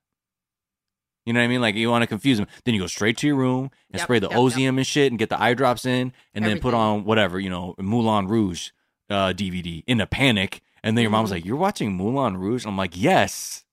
[1.25, 1.61] You know what I mean?
[1.61, 4.03] Like you want to confuse them, then you go straight to your room and Yep,
[4.03, 4.69] spray the yep, yep.
[4.77, 7.75] And shit, and get the eye drops in, and then put on whatever you know,
[7.79, 8.71] Moulin Rouge
[9.11, 11.35] uh, DVD in a panic, and then your mom's Mhm.
[11.35, 13.65] like, "You're watching Moulin Rouge?" I'm like, "Yes,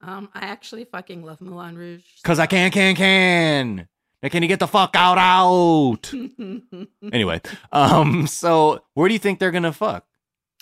[0.00, 2.02] Um, I actually fucking love Moulin Rouge.
[2.24, 3.88] cause I can, can, can."
[4.26, 6.12] Now, can you get the fuck out, out?
[7.12, 10.04] anyway, um, so where do you think they're gonna fuck?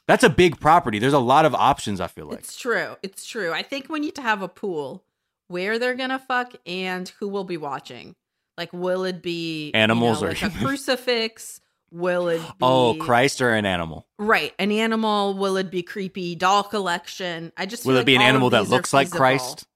[0.06, 0.98] That's a big property.
[0.98, 1.98] There's a lot of options.
[1.98, 2.40] I feel like.
[2.40, 2.96] It's true.
[3.02, 3.54] It's true.
[3.54, 5.02] I think we need to have a pool
[5.48, 8.14] where they're gonna fuck and who will be watching.
[8.58, 11.62] Like, will it be you Animals know, or like a crucifix?
[11.90, 14.06] Will it be oh, Christ or an animal?
[14.18, 15.38] Right, an animal?
[15.38, 17.50] Will it be creepy doll collection?
[17.56, 19.18] I just Will it like be an animal that looks like feasible.
[19.20, 19.66] Christ?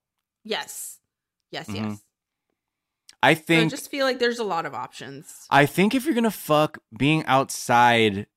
[0.43, 0.99] Yes,
[1.51, 1.75] yes, Mhm.
[1.89, 1.99] yes.
[3.21, 5.45] I think I just feel like there's a lot of options.
[5.49, 8.27] I think if you're gonna fuck, being outside,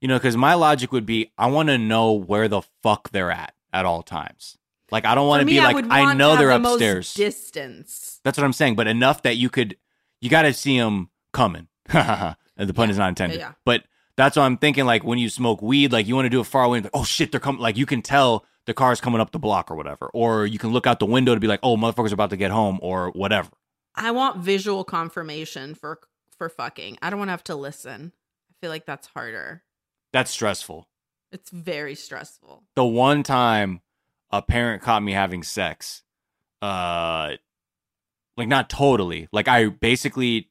[0.00, 3.30] you know, because my logic would be, I want to know where the fuck they're
[3.30, 4.58] at at all times.
[4.90, 7.14] Like I don't want to be I like, I, know they're the upstairs.
[7.14, 8.20] distance.
[8.24, 8.76] That's what I'm saying.
[8.76, 9.76] But enough that you could,
[10.20, 11.68] you got to see them coming.
[12.58, 13.38] The pun is not intended.
[13.38, 13.52] yeah.
[13.66, 13.84] But
[14.16, 14.86] that's what I'm thinking.
[14.86, 16.80] Like when you smoke weed, like you want to do it far away.
[16.80, 17.60] Like, oh shit, they're coming.
[17.60, 20.06] Like you can tell the car's coming up the block or whatever.
[20.14, 22.38] Or you can look out the window to be like, oh, motherfuckers are about to
[22.38, 23.50] get home or whatever.
[23.96, 26.00] I want visual confirmation for
[26.36, 26.98] for fucking.
[27.00, 28.12] I don't want to have to listen.
[28.50, 29.62] I feel like that's harder.
[30.12, 30.88] That's stressful.
[31.32, 32.62] It's very stressful.
[32.76, 33.80] the one time
[34.30, 36.02] a parent caught me having sex
[36.62, 37.32] uh
[38.36, 40.48] like not totally like i basically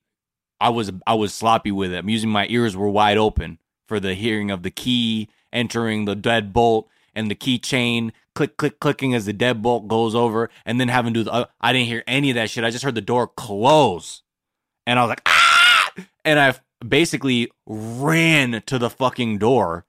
[0.62, 4.00] i was i was sloppy with it i'm using my ears were wide open for
[4.00, 6.86] the hearing of the key entering the deadbolt
[7.16, 11.22] and the keychain click click clicking as the deadbolt goes over and then having to
[11.22, 13.28] do the uh, i didn't hear any of that shit i just heard the door
[13.28, 14.22] close
[14.86, 15.92] and i was like ah
[16.24, 16.54] and i
[16.86, 19.86] basically ran to the fucking door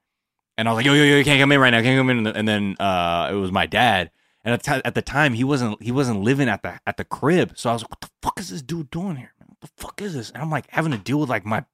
[0.57, 1.81] and I was like, yo, yo, yo, you can't come in right now.
[1.81, 2.25] Can't come in.
[2.25, 4.09] And then uh, it was my dad.
[4.43, 7.03] And at, the at the time, he wasn't he wasn't living at the at the
[7.03, 7.53] crib.
[7.55, 9.49] So I was like, what the fuck is this dude doing here, man?
[9.49, 10.31] What the fuck is this?
[10.31, 11.65] And I'm like having to deal with like my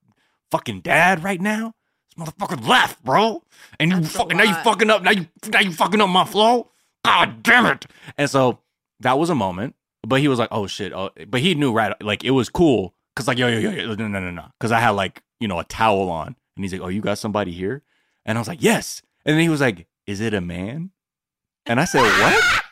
[0.51, 1.75] fucking dad right now.
[2.17, 3.43] Motherfucker left, bro.
[3.79, 6.25] And you That's fucking now you fucking up now you now you fucking up my
[6.25, 6.69] flow.
[7.03, 7.85] God damn it.
[8.17, 8.59] And so
[8.99, 9.75] that was a moment.
[10.05, 10.93] But he was like, oh shit.
[10.93, 12.93] Oh, but he knew right like it was cool.
[13.15, 14.45] Cause like yo yo yo, yo no no no no.
[14.59, 16.35] Cause I had like you know a towel on.
[16.55, 17.81] And he's like, oh you got somebody here?
[18.25, 19.01] And I was like, yes.
[19.25, 20.91] And then he was like, is it a man?
[21.65, 22.43] And I said, what?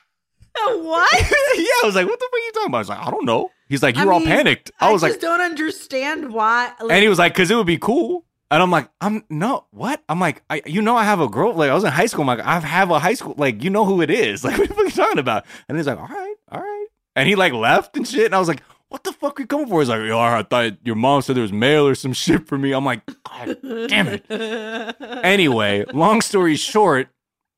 [0.83, 1.13] what?
[1.21, 2.77] yeah, I was like, what the fuck are you talking about?
[2.77, 3.51] I was like, I don't know.
[3.69, 4.71] He's like, you're all mean, panicked.
[4.79, 6.73] I, I, was just like, don't understand why.
[6.81, 8.25] Like, and he was like, because it would be cool.
[8.51, 10.03] And I'm like, I'm no, what?
[10.09, 11.53] I'm like, I, you know, I have a girl.
[11.53, 12.29] Like, I was in high school.
[12.29, 13.33] I'm like, I have a high school.
[13.37, 14.43] Like, you know who it is.
[14.51, 15.45] Like, what are you talking about?
[15.69, 16.87] And he's like, all right, all right.
[17.15, 18.25] And he like left and shit.
[18.25, 19.79] And I was like, what the fuck are you coming for?
[19.79, 22.57] He's like, yo, I thought your mom said there was mail or some shit for
[22.57, 22.73] me.
[22.73, 24.25] I'm like, God damn it.
[25.23, 27.07] Anyway, long story short,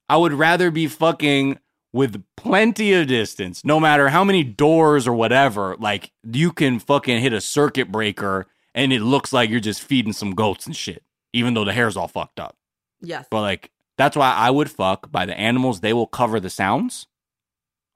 [0.09, 1.57] I would rather be fucking
[1.91, 5.75] with plenty of distance, no matter how many doors or whatever.
[5.79, 10.13] Like you can fucking hit a circuit breaker and it looks like you're just feeding
[10.13, 11.03] some goats and shit,
[11.33, 12.55] even though the hair's all fucked up.
[13.01, 13.25] yes.
[13.29, 15.79] But like that's why I would fuck by the animals.
[15.81, 17.05] They will cover the sounds.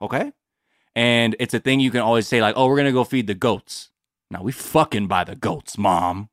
[0.01, 0.31] Okay.
[0.95, 3.33] And it's a thing you can always say, like, oh, we're gonna go feed the
[3.35, 3.89] goats.
[4.31, 6.29] Now we fucking by the goats, mom.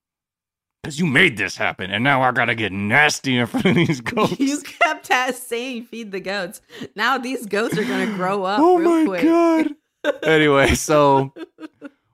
[0.84, 4.00] Cause you made this happen, and now I gotta get nasty in front of these
[4.02, 4.38] goats.
[4.38, 6.60] you kept saying feed the goats.
[6.94, 9.22] Now these goats are gonna grow up oh my quick.
[9.22, 9.70] god.
[10.22, 11.32] anyway, so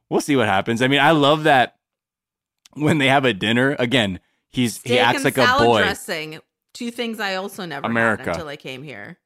[0.09, 0.83] we'll see what happens.
[0.83, 1.76] I mean, I love that
[2.75, 3.77] when they have a dinner.
[3.79, 5.83] Again, he's Steak he acts like a boy.
[5.83, 6.41] dressing.
[6.73, 8.25] Two things I also never America.
[8.25, 9.18] had until I came here.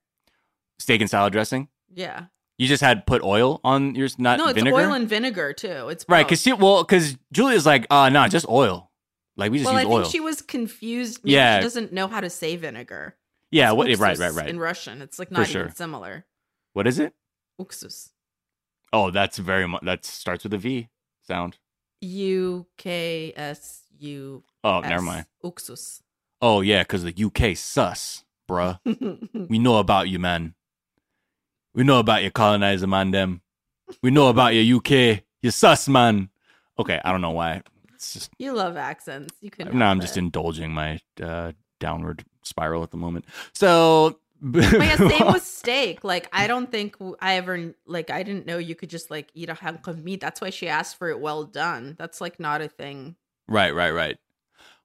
[0.78, 1.68] Steak and salad dressing.
[1.94, 2.26] Yeah.
[2.58, 4.76] You just had put oil on yours, not no, it's vinegar.
[4.76, 5.88] oil and vinegar too.
[5.88, 8.90] It's right, because she well, because Julia's like, uh, nah, just oil.
[9.36, 10.04] Like we just well, I use think oil.
[10.10, 11.20] she was confused.
[11.24, 11.58] Maybe Yeah.
[11.58, 13.16] she doesn't know how to say vinegar.
[13.50, 13.86] Yeah, It's what?
[13.98, 14.48] Right, uksus right, right.
[14.48, 15.62] In Russian, it's like not sure.
[15.62, 16.24] even similar.
[16.74, 17.12] What is it?
[17.60, 18.10] Uksus.
[18.92, 19.82] Oh, that's very much.
[19.82, 20.88] That starts with a V
[21.26, 21.58] sound.
[22.04, 24.42] U K S U.
[24.62, 25.26] Oh, never mind.
[25.42, 26.00] Uksus.
[26.40, 28.78] Oh yeah, because the UK sus, bruh.
[29.48, 30.54] we know about you, man.
[31.74, 33.10] We know about your colonizer, man.
[33.10, 33.40] Them.
[34.02, 35.22] We know about your UK.
[35.42, 36.30] You sus, man.
[36.78, 37.62] Okay, I don't know why.
[37.94, 39.34] It's just you love accents.
[39.40, 39.76] You can.
[39.76, 39.86] no.
[39.86, 43.24] I'm just indulging my uh, downward spiral at the moment.
[43.52, 44.18] So.
[44.46, 46.04] But yeah, same with steak.
[46.04, 48.10] Like, I don't think I ever like.
[48.10, 50.20] I didn't know you could just like eat a hunk of meat.
[50.20, 51.96] That's why she asked for it well done.
[51.98, 53.16] That's like not a thing.
[53.48, 54.18] Right, right, right.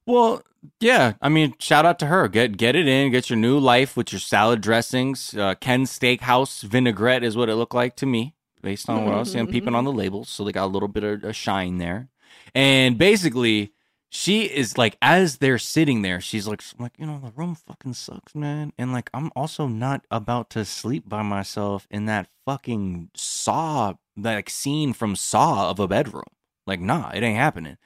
[0.06, 0.42] Well,
[0.80, 1.12] yeah.
[1.20, 2.26] I mean, shout out to her.
[2.26, 3.12] Get get it in.
[3.12, 5.36] Get your new life with your salad dressings.
[5.36, 9.18] Uh, Ken's Steakhouse vinaigrette is what it looked like to me, based on what I
[9.18, 10.30] was seeing, peeping on the labels.
[10.30, 12.08] So they got a little bit of a shine there.
[12.54, 13.74] And basically,
[14.12, 17.94] she is like, as they're sitting there, she's like, like you know, the room fucking
[17.94, 18.72] sucks, man.
[18.76, 24.50] And like, I'm also not about to sleep by myself in that fucking saw, like
[24.50, 26.24] scene from Saw of a bedroom.
[26.66, 27.76] Like, nah, it ain't happening.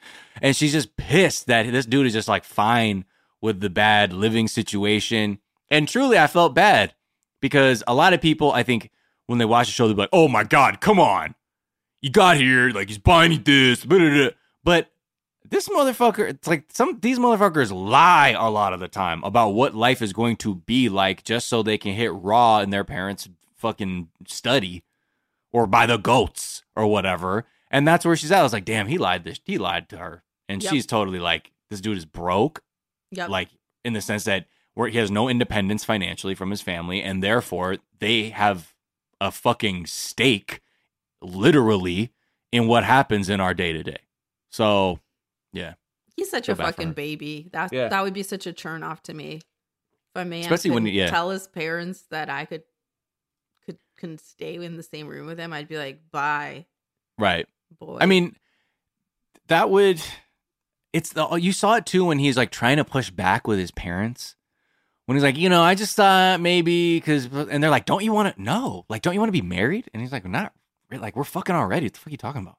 [0.40, 3.04] And she's just pissed that this dude is just like fine
[3.42, 5.40] with the bad living situation.
[5.70, 6.94] And truly, I felt bad
[7.42, 8.90] because a lot of people, I think,
[9.26, 11.34] when they watch the show, they're like, oh my God, come on.
[12.00, 13.84] You got here, like he's buying you this,
[14.64, 14.90] but
[15.54, 19.72] this motherfucker, it's like some these motherfuckers lie a lot of the time about what
[19.72, 23.28] life is going to be like just so they can hit raw in their parents'
[23.56, 24.82] fucking study
[25.52, 27.46] or by the goats or whatever.
[27.70, 28.40] And that's where she's at.
[28.40, 30.24] I was like, damn, he lied this he lied to her.
[30.48, 30.72] And Yep.
[30.72, 32.62] she's totally like, this dude is broke.
[33.12, 33.28] Yep.
[33.28, 33.48] Like
[33.84, 37.76] in the sense that where he has no independence financially from his family, and therefore
[38.00, 38.74] they have
[39.20, 40.60] a fucking stake
[41.22, 42.10] literally
[42.50, 43.98] in what happens in our day to day.
[44.50, 44.98] So
[45.54, 45.74] yeah.
[46.16, 47.48] He's such Feel a fucking baby.
[47.52, 47.88] That Yeah.
[47.88, 49.36] that would be such a turn off to me.
[49.36, 49.42] If
[50.14, 51.10] a man Especially when- couldn't yeah.
[51.10, 52.62] tell his parents that I could
[53.66, 56.66] could can stay in the same room with him, I'd be like, bye,
[57.18, 57.48] Right.
[57.80, 57.98] boy.
[58.00, 58.36] I mean,
[59.48, 60.00] that would.
[60.92, 63.70] It's the you saw it too when he's like trying to push back with his
[63.72, 64.36] parents.
[65.06, 68.12] When he's like, you know, I just thought maybe because, and they're like, don't you
[68.12, 68.40] want to?
[68.42, 69.90] No, like, don't you want to be married?
[69.92, 70.52] And he's like, not
[70.92, 71.86] like we're fucking already.
[71.86, 72.56] What the fuck are you talking about?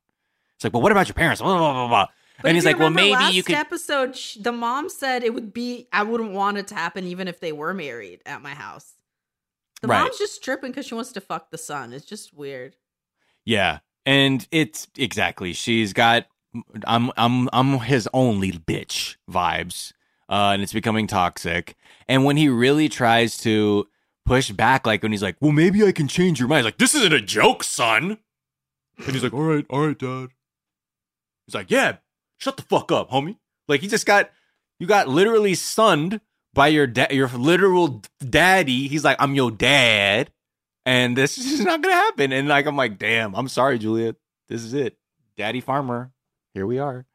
[0.55, 1.41] It's like, well, what about your parents?
[1.41, 2.07] Blah, blah, blah, blah.
[2.41, 3.55] But and he's like, well, maybe you could.
[3.55, 5.87] episode, the mom said it would be.
[5.93, 8.93] I wouldn't want it to happen even if they were married at my house.
[9.81, 10.01] The Right.
[10.01, 11.93] mom's just tripping because she wants to fuck the son.
[11.93, 12.75] It's just weird.
[13.45, 15.53] Yeah, and it's exactly.
[15.53, 16.25] She's got
[16.85, 19.93] I'm I'm I'm his only bitch vibes,
[20.29, 21.75] uh, and it's becoming toxic.
[22.07, 23.87] And when he really tries to
[24.25, 26.77] push back, like when he's like, "Well, maybe I can change your mind," he's like,
[26.79, 28.17] "This isn't a joke, son."
[28.97, 30.29] And he's like, "All right, all right, dad."
[31.45, 31.97] He's like, "Yeah,
[32.37, 34.29] shut the fuck up, homie." Like he just got
[34.79, 36.21] you got literally sunned
[36.53, 38.87] by your dad, your literal daddy.
[38.87, 40.31] He's like, "I'm your dad."
[40.87, 42.31] and this is just not gonna happen.
[42.31, 44.15] And like I'm like, damn, I'm sorry, Julia.
[44.47, 44.97] This is it.
[45.35, 46.11] Daddy farmer.
[46.53, 47.07] Here we are.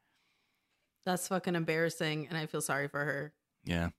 [1.05, 3.33] That's fucking embarrassing, and I feel sorry for her.
[3.63, 3.89] Yeah.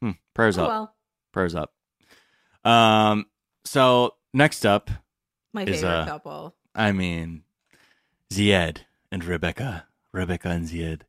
[0.00, 0.12] Hmm.
[0.34, 0.68] Prayers Oh, up.
[0.68, 0.94] well.
[1.32, 1.72] Prayers up.
[2.64, 3.26] Um,
[3.66, 4.90] so next up
[5.52, 6.54] My is favorite uh couple.
[6.74, 7.42] I mean
[8.32, 8.78] Zied
[9.12, 9.86] and Rebecca.
[10.12, 11.04] Rebecca and.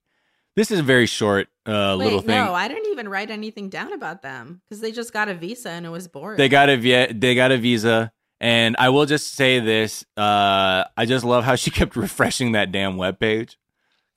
[0.56, 2.36] This is a very short uh Wait, little thing.
[2.36, 5.70] no, I didn't even write anything down about them because they just got a visa
[5.70, 6.38] and it was boring.
[6.38, 10.84] They got a vi- they got a visa, and I will just say this: uh,
[10.97, 13.56] I just love how she kept refreshing that damn webpage.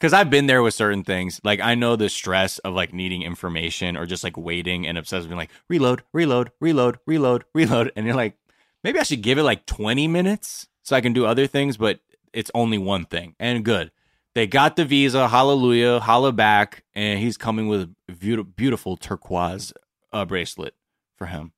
[0.01, 1.41] Because I've been there with certain things.
[1.45, 5.23] Like I know the stress of like needing information or just like waiting and obsessed
[5.23, 8.37] with being like reload, reload, reload, reload, reload, and you're like,
[8.83, 12.01] maybe I should give it like 20 minutes so I can do other things, but
[12.33, 13.37] it's only one thing.
[13.39, 13.93] And good.
[14.35, 19.73] They got the visa, hallelujah, holla back, and he's coming with a beautiful, beautiful turquoise
[20.13, 20.75] uh, bracelet
[21.17, 21.53] for him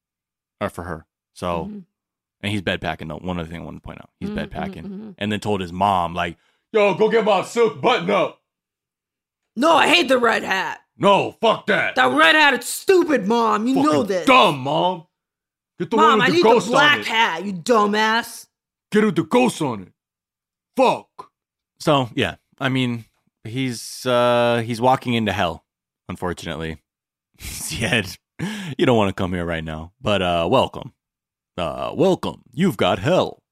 [0.60, 1.06] or for her.
[1.34, 1.84] So, Mhm.
[2.40, 3.08] and he's bed packing.
[3.08, 5.14] Though one other thing I want to point out, he's Mhm, bed mhm, packing, mhm.
[5.18, 6.36] and then told his mom like,
[6.72, 8.40] "Yo, go get my silk button up."
[9.56, 10.80] No, I hate the red hat.
[10.96, 11.94] No, fuck that.
[11.94, 13.66] That red hat is stupid, mom.
[13.68, 14.26] You know Fucking this.
[14.26, 15.06] Dumb, mom.
[15.78, 17.06] Get the Mom, one I the need the ghost on black it.
[17.06, 18.46] hat, you dumbass.
[18.92, 19.92] Get it with the ghost on it.
[20.76, 21.30] Fuck.
[21.80, 23.04] So yeah, I mean,
[23.44, 25.64] he's uh he's walking into hell.
[26.08, 26.78] Unfortunately,
[27.38, 28.18] Zied,
[28.78, 30.92] you don't want to come here right now, but uh, welcome,
[31.56, 32.42] uh, welcome.
[32.52, 33.42] You've got hell.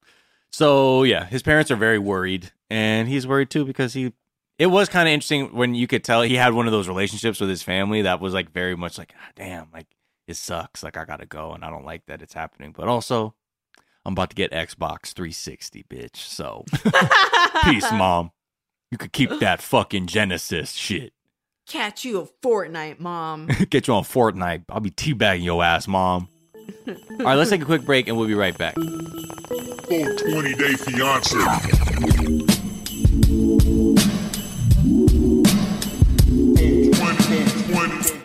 [0.51, 4.13] So yeah, his parents are very worried, and he's worried too because he.
[4.59, 7.39] It was kind of interesting when you could tell he had one of those relationships
[7.39, 9.87] with his family that was like very much like, ah, damn, like
[10.27, 10.83] it sucks.
[10.83, 12.71] Like I gotta go, and I don't like that it's happening.
[12.71, 13.33] But also,
[14.05, 16.17] I'm about to get Xbox 360, bitch.
[16.17, 16.65] So
[17.63, 18.31] peace, mom.
[18.93, 21.13] You could keep that fucking Genesis shit.
[21.67, 23.47] Catch you a Fortnite, mom.
[23.71, 24.65] Get you on Fortnite.
[24.69, 26.29] I'll be teabagging your ass, mom.
[26.87, 26.93] All
[27.25, 28.75] right, let's take a quick break and we'll be right back.
[28.75, 31.35] Full 20 day fiance.
[36.45, 38.19] Full 20, full 20.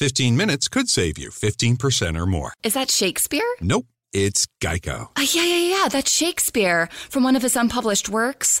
[0.00, 2.54] 15 minutes could save you 15% or more.
[2.64, 3.46] Is that Shakespeare?
[3.60, 5.10] Nope, it's Geico.
[5.16, 8.60] Uh, yeah, yeah, yeah, that's Shakespeare from one of his unpublished works.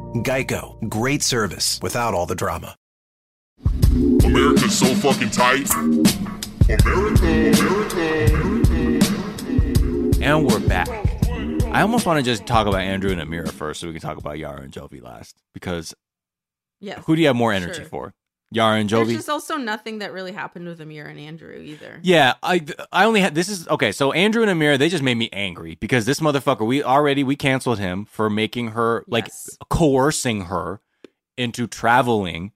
[0.15, 2.75] Geico, great service without all the drama.
[4.23, 5.69] America's so fucking tight.
[5.73, 9.01] America, America.
[10.23, 10.89] And we're back.
[11.67, 14.17] I almost want to just talk about Andrew and Amira first so we can talk
[14.17, 15.37] about Yara and Jovi last.
[15.53, 15.93] Because
[16.81, 17.01] Yes.
[17.05, 17.85] who do you have more energy sure.
[17.85, 18.13] for?
[18.53, 21.99] Yara and There's just also nothing that really happened with Amir and Andrew either.
[22.03, 23.93] Yeah, I I only had this is okay.
[23.93, 27.37] So Andrew and Amira, they just made me angry because this motherfucker, we already we
[27.37, 29.29] canceled him for making her like
[29.69, 30.81] coercing her
[31.37, 32.51] into traveling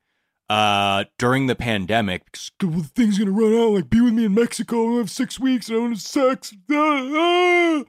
[0.49, 2.25] uh during the pandemic.
[2.25, 3.71] Because, "Well, the thing's gonna run out.
[3.71, 4.95] Like, be with me in Mexico.
[4.95, 5.69] I have six weeks.
[5.69, 6.53] and I want to sex.
[6.71, 7.83] Ah, ah."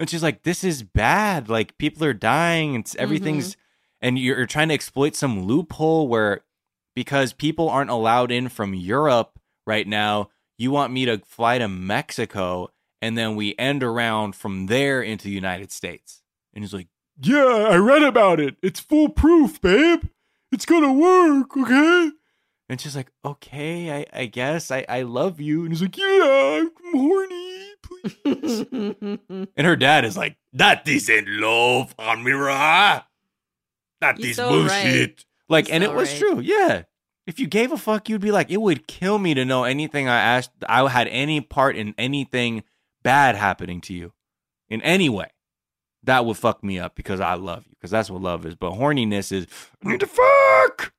[0.00, 1.48] And she's like, "This is bad.
[1.48, 2.74] Like, people are dying.
[2.74, 3.56] It's everything's."
[4.00, 6.40] And you're, you're trying to exploit some loophole where
[6.94, 11.68] because people aren't allowed in from Europe right now, you want me to fly to
[11.68, 12.70] Mexico
[13.00, 16.22] and then we end around from there into the United States.
[16.54, 16.88] And he's like,
[17.20, 18.56] Yeah, I read about it.
[18.62, 20.04] It's foolproof, babe.
[20.52, 22.10] It's gonna work, okay?
[22.68, 25.62] And she's like, Okay, I, I guess I, I love you.
[25.64, 28.66] And he's like, Yeah, I'm horny, please.
[29.56, 33.04] and her dad is like, That isn't love, Amira.
[34.00, 34.70] That He's is so bullshit.
[34.70, 35.24] right.
[35.52, 36.18] Like, and it was right.
[36.18, 36.40] true.
[36.40, 36.82] Yeah.
[37.26, 40.08] If you gave a fuck, you'd be like, it would kill me to know anything
[40.08, 40.50] I asked.
[40.68, 42.64] I had any part in anything
[43.04, 44.12] bad happening to you
[44.68, 45.30] in any way.
[46.02, 47.74] That would fuck me up because I love you.
[47.78, 48.56] Because that's what love is.
[48.56, 49.46] But horniness is,
[49.84, 50.92] I need to fuck.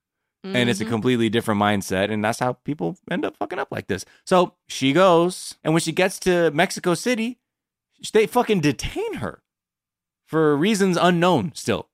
[0.46, 0.90] And it's a Mhm.
[0.90, 2.10] completely different mindset.
[2.12, 4.06] And that's how people end up fucking up like this.
[4.26, 5.56] So she goes.
[5.64, 7.40] And when she gets to Mexico City,
[8.14, 9.42] they fucking detain her
[10.26, 11.90] for reasons unknown still.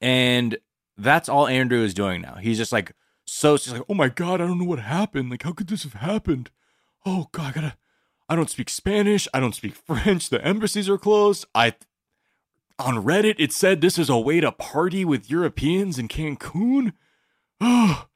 [0.00, 0.58] And
[0.98, 2.34] that's all Andrew is doing now.
[2.34, 2.92] He's just like
[3.26, 5.30] so she's like, oh my god, I don't know what happened.
[5.30, 6.50] Like, how could this have happened?
[7.06, 7.76] Oh god, I gotta
[8.28, 11.46] I don't speak Spanish, I don't speak French, the embassies are closed.
[11.54, 11.74] I
[12.78, 16.92] on Reddit it said this is a way to party with Europeans in Cancun.
[17.60, 18.06] Oh,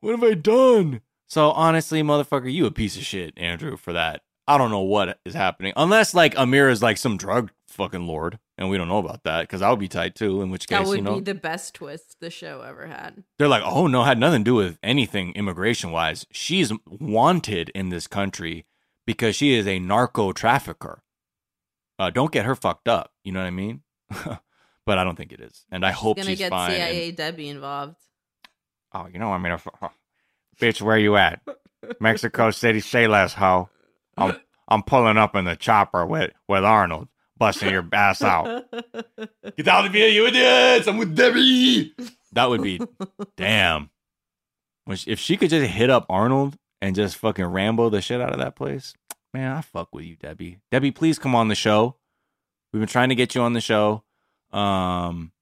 [0.00, 1.00] what have I done?
[1.26, 4.22] So honestly, motherfucker, you a piece of shit, Andrew, for that.
[4.46, 5.72] I don't know what is happening.
[5.76, 9.42] Unless like Amir is like some drug fucking lord, and we don't know about that,
[9.42, 11.34] because I would be tight too, in which case, That would you know, be the
[11.34, 13.24] best twist the show ever had.
[13.38, 16.26] they're like, oh no, had nothing to do with anything immigration wise.
[16.30, 18.66] She's wanted in this country
[19.06, 21.02] because she is a narco trafficker.
[21.98, 23.12] Uh, don't get her fucked up.
[23.24, 23.82] You know what I mean?
[24.86, 26.72] but I don't think it is, and I hope Gonna she's get fine.
[26.72, 27.96] and- CIA Debbie involved.
[28.94, 29.66] oh, you know, I mean, if,
[30.60, 31.40] bitch, where you at?
[32.00, 33.68] Mexico City, say less, hoe.
[34.16, 34.36] I'm
[34.68, 37.08] I'm pulling up in the chopper with with Arnold,
[37.42, 38.64] busting your ass out.
[39.56, 40.86] Get out of here, you idiots!
[40.86, 41.92] I'm with Debbie.
[42.32, 42.80] That would be
[43.36, 43.90] damn.
[44.94, 48.32] She- If she could just hit up Arnold and just fucking ramble the shit out
[48.32, 48.94] of that place,
[49.34, 50.60] man, I fuck with you, Debbie.
[50.70, 51.96] Debbie, please come on the show.
[52.72, 54.04] We've been trying to get you on the show.
[54.52, 55.32] Um,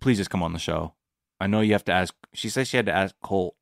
[0.00, 0.94] please just come on the show.
[1.38, 2.12] I know you have to ask.
[2.32, 3.54] She said she had to ask Colt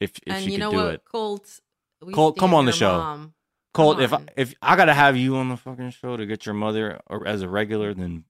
[0.00, 1.02] if if and she you could know do what, it.
[1.04, 1.60] Colt?
[2.04, 2.98] we Colt, come on the show.
[2.98, 3.34] mom.
[3.74, 6.54] Colt, if I, if I gotta have you on the fucking show to get your
[6.54, 8.24] mother or as a regular, then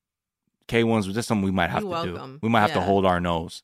[0.67, 2.39] K ones was just something we might have You're to do.
[2.43, 3.63] We might have to hold our nose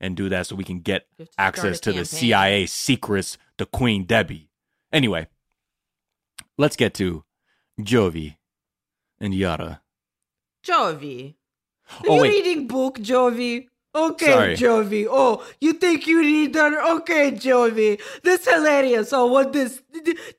[0.00, 2.04] and do that so we can get to access to the.
[2.04, 4.50] CIA secrets, to Queen Debbie.
[4.92, 5.26] Anyway,
[6.58, 7.24] let's get to
[7.80, 8.36] Jovi
[9.18, 9.80] and Yara.
[10.64, 11.34] Jovi.
[11.90, 12.28] Oh, Are Oh, you wait.
[12.30, 13.68] reading book, Jovi?
[13.96, 14.56] Okay, Sorry.
[14.56, 15.06] Jovi.
[15.08, 16.72] Oh, you think you need that?
[16.96, 18.00] Okay, Jovi.
[18.24, 19.12] This hilarious.
[19.12, 19.80] Oh, what this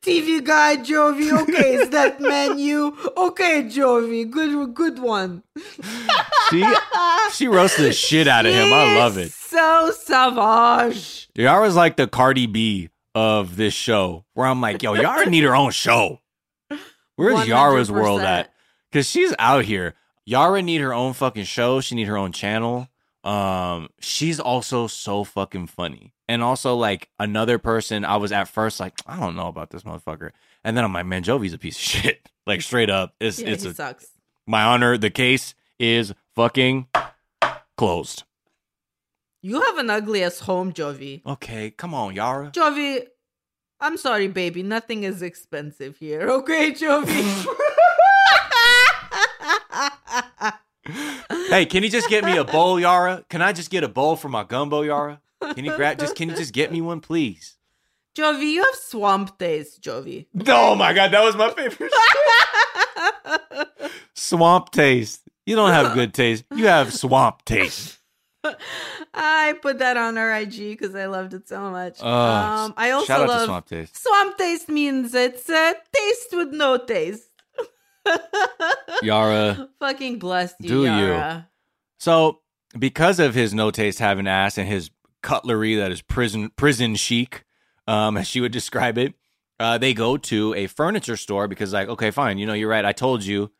[0.01, 1.31] TV guy, Jovi?
[1.43, 2.95] Okay, is that menu?
[3.15, 4.29] Okay, Jovi.
[4.29, 5.43] Good, good one.
[6.49, 6.65] She
[7.31, 8.73] she roasted the shit out of him.
[8.73, 9.31] I love it.
[9.31, 11.29] So savage.
[11.35, 15.55] Yara's like the Cardi B of this show, where I'm like, yo, Yara need her
[15.55, 16.19] own show.
[17.15, 18.51] Where's Yara's world at?
[18.91, 19.93] Because she's out here.
[20.25, 21.79] Yara need her own fucking show.
[21.79, 22.89] She need her own channel.
[23.25, 26.13] Um, she's also so fucking funny.
[26.27, 29.81] And also like another person, I was at first like, I don't know about this
[29.83, 30.29] motherfucker.
[30.63, 32.29] And then I'm like, man, Jovi's a piece of shit.
[32.45, 33.15] Like straight up.
[33.19, 34.07] It's Yeah, it's a, sucks.
[34.45, 34.97] my honor.
[34.97, 36.87] The case is fucking
[37.77, 38.23] closed.
[39.41, 41.21] You have an ugly ass home, Jovi.
[41.25, 42.51] Okay, come on, Yara.
[42.51, 43.05] Jovi,
[43.79, 44.63] I'm sorry, baby.
[44.63, 46.29] Nothing is expensive here.
[46.29, 47.45] Okay, Jovi.
[51.55, 53.23] Hey, can you just get me a bowl, Yara?
[53.29, 55.21] Can I just get a bowl for my gumbo, Yara?
[55.53, 57.55] Can you grab just can you just get me one, please?
[58.13, 60.25] Jovi, you have swamp taste, Jovi.
[60.49, 61.93] Oh my god, that was my favorite.
[64.13, 65.21] swamp taste.
[65.45, 66.43] You don't have good taste.
[66.53, 67.99] You have swamp taste.
[69.13, 71.99] I put that on our IG because I loved it so much.
[72.01, 74.03] Oh, um, I also shout out to love swamp taste.
[74.03, 77.29] Swamp taste means it's a taste with no taste.
[79.03, 79.69] Yara.
[79.79, 81.43] Fucking bless you, Do you?
[81.97, 82.41] So,
[82.77, 84.89] because of his no taste having ass and his
[85.21, 87.45] cutlery that is prison prison chic,
[87.87, 89.13] um, as she would describe it,
[89.59, 92.85] uh, they go to a furniture store because, like, okay, fine, you know, you're right.
[92.85, 93.51] I told you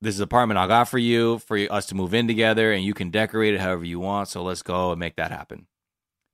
[0.00, 2.84] this is the apartment I got for you for us to move in together, and
[2.84, 4.28] you can decorate it however you want.
[4.28, 5.66] So let's go and make that happen.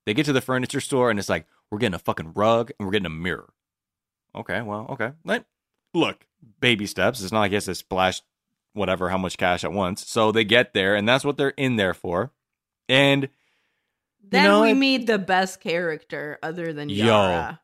[0.07, 2.87] They get to the furniture store and it's like, we're getting a fucking rug and
[2.87, 3.53] we're getting a mirror.
[4.35, 5.11] Okay, well, okay.
[5.95, 6.27] Look,
[6.61, 7.23] baby steps.
[7.23, 8.23] It's not like he has to splash
[8.73, 10.07] whatever, how much cash at once.
[10.07, 12.33] So they get there, and that's what they're in there for.
[12.89, 13.29] And
[14.23, 17.57] Then know, we it- meet the best character other than Yo,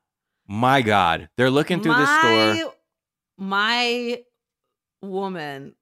[0.46, 2.06] my God, they're looking through the
[2.56, 2.74] store.
[3.36, 4.22] My
[5.02, 5.74] woman,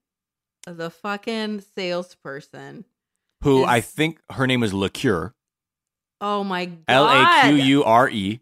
[0.66, 2.84] the fucking salesperson.
[3.42, 5.34] Who is- I think her name is Lacure,
[6.20, 6.84] Oh my god.
[6.88, 8.40] L A Q U R E.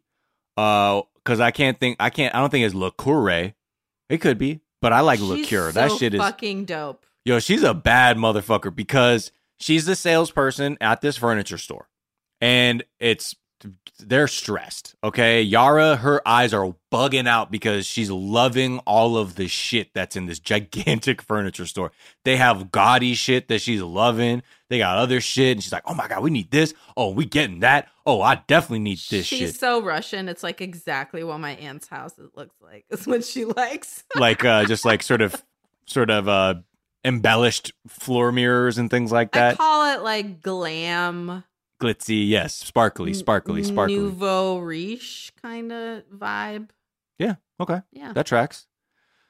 [0.57, 3.55] Uh, because I can't think, I can't, I don't think it's Lacure.
[4.11, 5.73] It could be, but I like She's Lacure.
[5.73, 7.07] that shit is fucking dope.
[7.25, 11.89] Yo, she's a bad motherfucker because she's the salesperson at this furniture store.
[12.41, 13.37] And it's
[13.99, 14.95] they're stressed.
[15.05, 15.43] Okay.
[15.43, 20.27] Yara, her eyes are bugging out because she's loving all of the shit that's in
[20.27, 21.93] this gigantic furniture store.
[22.25, 24.43] They have gaudy shit that she's loving.
[24.71, 25.53] They got other shit.
[25.59, 26.73] And she's like, oh my God, we need this.
[26.97, 27.89] Oh, we getting that.
[28.11, 29.55] Oh, I definitely need this She's shit.
[29.57, 30.29] so Russian.
[30.29, 32.85] It's like exactly what my aunt's house it looks like.
[32.91, 34.03] It's what she likes.
[34.17, 35.41] like uh just like sort of
[35.87, 36.55] sort of uh
[37.05, 39.57] embellished floor mirrors and things like I that.
[39.59, 41.45] call it like glam,
[41.81, 42.55] Glitzy, yes.
[42.55, 43.97] Sparkly, sparkly, sparkly.
[43.97, 46.71] nouveau riche kind of vibe.
[47.19, 47.37] Yeah.
[47.61, 47.81] Okay.
[47.93, 48.13] Yeah.
[48.13, 48.67] That tracks.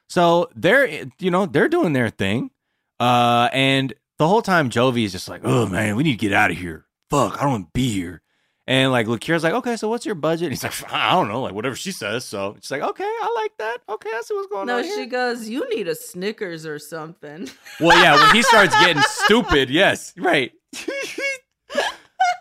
[0.09, 2.51] So they're you know they're doing their thing,
[2.99, 6.33] uh, and the whole time Jovi is just like, oh man, we need to get
[6.33, 6.85] out of here.
[7.09, 8.21] Fuck, I don't want to be here.
[8.67, 10.45] And like Lacure's like, okay, so what's your budget?
[10.45, 12.23] And he's like, I don't know, like whatever she says.
[12.25, 13.77] So she's like, okay, I like that.
[13.89, 14.81] Okay, I see what's going No, on.
[14.83, 15.05] No, she here.
[15.07, 17.49] goes, "You need a Snickers or something."
[17.79, 20.51] Well, yeah, when he starts getting stupid, yes, right.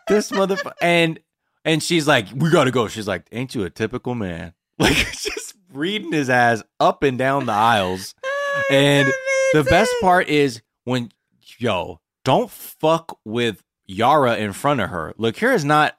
[0.09, 1.19] this motherfucker, and
[1.65, 2.89] and she's like, we gotta go.
[2.89, 4.53] She's like, ain't you a typical man?
[4.81, 8.15] Like just reading his ass up and down the aisles.
[8.71, 9.13] and
[9.53, 11.13] the best part is when,
[11.59, 15.13] yo, don't fuck with Yara in front of her.
[15.19, 15.99] Look, here is not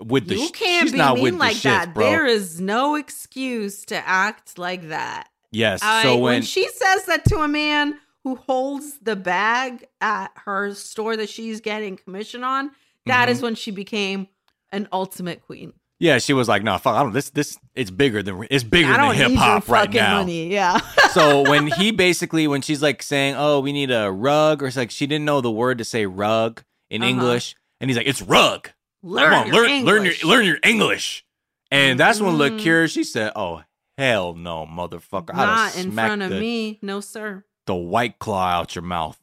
[0.00, 0.36] with the.
[0.36, 1.94] you can't she's be not mean with like the that.
[1.94, 5.28] There is no excuse to act like that.
[5.52, 5.80] yes.
[5.82, 10.30] I- so when when she says that to a man who holds the bag at
[10.46, 12.70] her store that she's getting commission on,
[13.06, 13.32] that Mhm.
[13.32, 14.28] is when she became
[14.72, 15.72] an ultimate queen.
[16.00, 17.12] yeah, she was like, no, fuck, I don't.
[17.12, 20.18] This this it's bigger than it's bigger than hip hop right now.
[20.18, 20.48] money.
[20.52, 20.78] Yeah.
[21.12, 24.76] so when he basically when she's like saying, "Oh, we need a rug," or it's
[24.76, 27.10] like she didn't know the word to say rug in Uh-huh.
[27.10, 28.70] English, and he's like, "It's rug."
[29.06, 30.22] Learn Come on, your learn learn English.
[30.22, 31.24] your learn your English.
[31.70, 32.38] And that's when Mhm.
[32.58, 33.62] Lacure she said, "Oh
[33.98, 35.34] hell no, motherfucker!
[35.34, 36.78] Not in front of the, me.
[36.82, 37.44] No, sir.
[37.66, 39.20] the white claw out your mouth."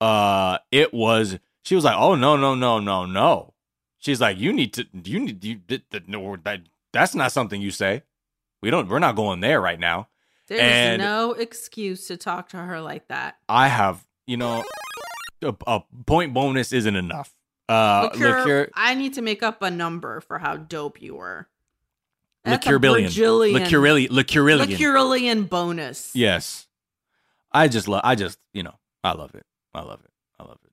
[0.00, 1.38] Uh, it was.
[1.62, 3.52] She was like, "Oh no no no no no."
[3.98, 4.86] She's like, "You need to.
[5.04, 5.60] You need you.
[6.06, 8.04] No, that that's not something you say.
[8.62, 8.88] We don't.
[8.88, 10.08] We're not going there right now."
[10.46, 13.36] There's And- no excuse to talk to her like that.
[13.50, 14.64] I have, you know,
[15.42, 17.34] a, a point bonus isn't enough.
[17.68, 21.48] Uh, Lacure, Lacure, I need to make up a number for how dope you were.
[22.44, 23.52] That's liqueur billion, bajillion.
[23.52, 24.66] liqueur, liqueurillion.
[24.76, 26.10] Liqueurillion bonus.
[26.14, 26.66] Yes,
[27.52, 28.00] I just love.
[28.04, 28.74] I just, you know,
[29.04, 29.44] I love it.
[29.74, 30.10] I love it.
[30.40, 30.70] I love it.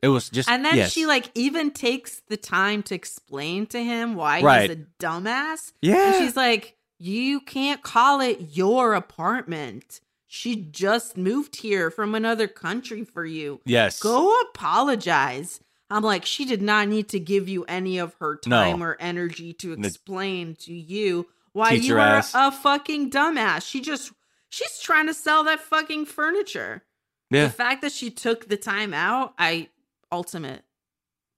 [0.00, 0.92] It was just And then yes.
[0.92, 4.70] she like even takes the time to explain to him why Right.
[4.70, 5.72] he's a dumbass.
[5.82, 6.14] Yeah.
[6.14, 10.00] And she's like, You can't call it your apartment.
[10.26, 13.60] She just moved here from another country for you.
[13.66, 14.00] Yes.
[14.00, 15.60] Go apologize.
[15.92, 18.56] I'm like, she did not need to give you any of her No.
[18.56, 23.68] time or energy to explain to you why Teach you are a fucking dumbass.
[23.68, 24.12] She just
[24.48, 26.82] she's trying to sell that fucking furniture.
[27.30, 27.44] Yeah.
[27.44, 29.68] The fact that she took the time out, I
[30.10, 30.62] ultimate.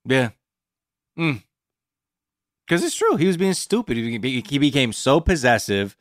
[0.05, 0.31] Yeah.
[1.18, 1.43] Mm.
[2.66, 3.16] Because it's true.
[3.16, 3.97] He was being stupid.
[3.97, 5.97] He, became so possessive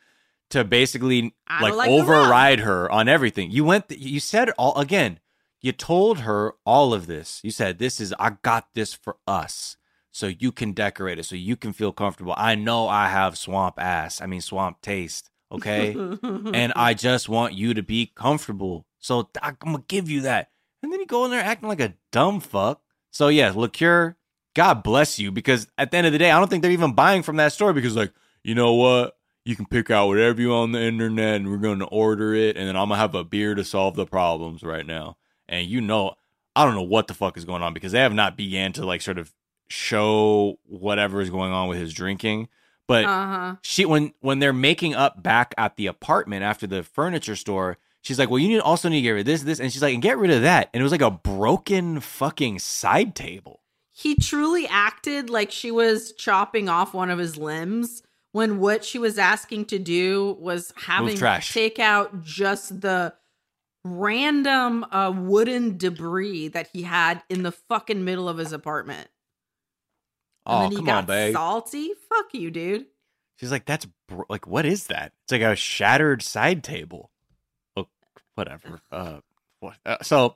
[0.51, 3.51] to basically like like override her on everything.
[3.51, 3.85] You went.
[3.89, 5.19] you said all again.
[5.63, 7.39] You told her all of this.
[7.41, 9.77] You said, "This is I got this for us,
[10.11, 12.33] so you can decorate it, so you can feel comfortable.
[12.35, 14.21] I know I have swamp ass.
[14.21, 15.31] I mean swamp taste.
[15.51, 18.85] Okay, and I just want you to be comfortable.
[18.99, 20.49] So I'm gonna give you that.
[20.81, 22.81] And then you go in there acting like a dumb fuck.
[23.11, 24.15] So yeah, Lacure,
[24.55, 26.93] God bless you, because at the end of the day, I don't think they're even
[26.93, 28.11] buying from that store because like,
[28.43, 29.15] you know what?
[29.45, 32.57] You can pick out whatever you want on the internet and we're gonna order it,
[32.57, 35.15] and then I'm gonna have a beer to solve the problems right now.
[35.49, 36.15] And you know,
[36.55, 38.85] I don't know what the fuck is going on because they have not began to
[38.85, 39.33] like sort of
[39.69, 42.47] show whatever is going on with his drinking.
[42.87, 43.55] But Uh-huh.
[43.61, 48.19] she when when they're making up back at the apartment after the furniture store, she's
[48.19, 49.93] like, "Well, you need also need to get rid of this, this," and she's like,
[49.93, 53.59] "And get rid of that." And it was like a broken fucking side table.
[53.95, 58.01] he truly acted like she was chopping off one of his limbs
[58.31, 61.53] when what she was asking to do was having trash.
[61.53, 63.13] take out just the
[63.83, 69.09] random uh, wooden debris that he had in the fucking middle of his apartment.
[70.45, 71.33] Oh, come got on, babe.
[71.33, 71.91] salty.
[72.09, 72.85] Fuck you, dude.
[73.37, 75.13] She's like, "That's bro- like, what is that?
[75.23, 77.11] It's like a shattered side table."
[77.77, 77.87] Oh,
[78.35, 78.81] whatever.
[78.91, 79.19] Uh,
[79.61, 79.77] what?
[79.85, 80.35] Uh, so,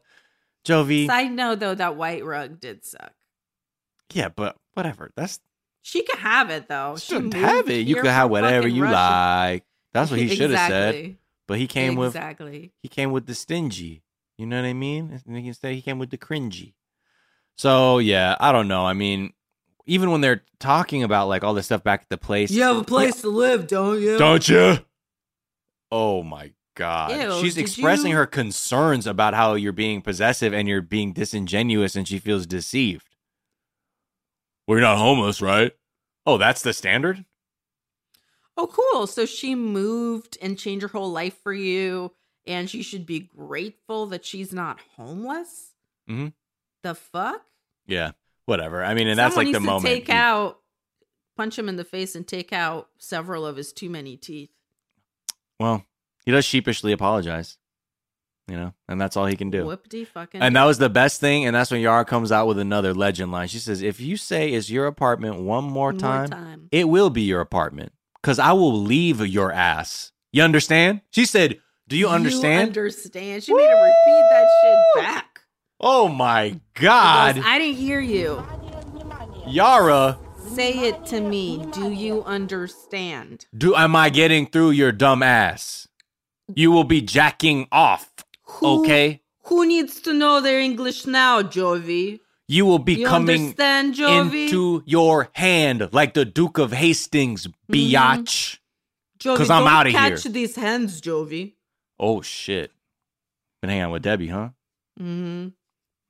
[0.66, 3.14] Jovi, Side note though, that white rug did suck.
[4.14, 5.12] yeah, but whatever.
[5.16, 5.40] That's
[5.82, 6.96] She could have it though.
[6.98, 7.86] she have it.
[7.88, 9.66] You could have whatever you like.
[9.94, 11.18] That's what he should have said.
[11.50, 11.54] Exactly.
[11.56, 12.72] But he came with exactly.
[12.82, 14.04] he came with the stingy.
[14.38, 15.22] You know what I mean?
[15.26, 16.74] And Instead, he came with the cringy.
[17.58, 18.86] So yeah, I don't know.
[18.86, 19.34] I mean,
[19.86, 22.78] even when they're talking about like all this stuff back at the place, You have
[22.78, 24.18] a place to live, don't you?
[24.18, 24.80] don't you?
[25.92, 30.68] Oh my god, Ew, she's expressing you- her concerns about how you're being possessive and
[30.68, 33.16] you're being disingenuous, and she feels deceived.
[34.68, 35.72] We're not homeless, right?
[36.26, 37.24] Oh, that's the standard.
[38.58, 39.06] Oh, cool.
[39.08, 42.12] So she moved and changed her whole life for you,
[42.46, 45.74] and she should be grateful that she's not homeless.
[46.10, 46.30] Mm-hmm.
[46.84, 47.42] The fuck?
[47.86, 48.12] Yeah,
[48.46, 48.84] whatever.
[48.84, 49.86] I mean, and that's Someone like the moment.
[49.86, 50.60] Take he- out,
[51.36, 54.50] punch him in the face, and take out several of his too many teeth.
[55.60, 55.84] Well,
[56.26, 57.58] he does sheepishly apologize,
[58.48, 59.64] you know, and that's all he can do.
[59.66, 60.42] Whoopty fucking.
[60.42, 61.46] And that was the best thing.
[61.46, 63.48] And that's when Yara comes out with another legend line.
[63.48, 66.68] She says, If you say it's your apartment one more One more time, time.
[66.72, 67.92] it will be your apartment
[68.22, 70.12] because I will leave your ass.
[70.32, 71.02] You understand?
[71.12, 72.70] She said, Do you understand?
[72.70, 73.44] understand.
[73.44, 75.42] She made her repeat that shit back.
[75.80, 77.36] oh my God.
[77.36, 78.44] goes, I didn't hear you.
[79.48, 80.18] Yara,
[80.54, 81.66] Say it to me.
[81.72, 83.46] Do you understand?
[83.56, 85.88] do am I getting through your dumb ass?
[86.56, 88.12] You will be jacking off.
[88.64, 89.22] Okay?
[89.44, 92.22] Who needs to know their English now, Jovi?
[92.50, 98.60] You will be You coming into your hand like the Duke of Hastings, biatch.
[99.20, 101.54] Jovi, 'Cause I'm don't outta catch these hands, Jovi.
[102.00, 102.72] Oh shit.
[103.62, 104.50] Been hanging out with Debbie, huh?
[105.00, 105.50] Mm-hmm.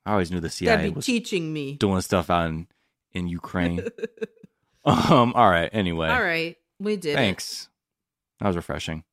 [0.06, 1.74] I always knew the CIA Debbie was teaching me.
[1.74, 2.68] doing stuff out in,
[3.14, 3.82] in Ukraine.
[4.86, 6.10] um, all right, anyway.
[6.10, 7.12] All right, we did.
[7.14, 7.16] it.
[7.16, 7.70] Thanks.
[8.40, 9.04] That was refreshing.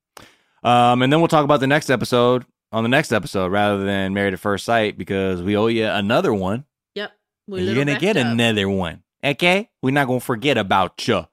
[0.63, 4.13] Um, and then we'll talk about the next episode on the next episode rather than
[4.15, 6.65] Married at First Sight because we owe you another one.
[7.47, 7.55] Yep.
[7.55, 8.27] we and you're gonna get up.
[8.27, 9.03] another one.
[9.23, 9.71] Okay?
[9.83, 11.27] We're not gonna forget about you.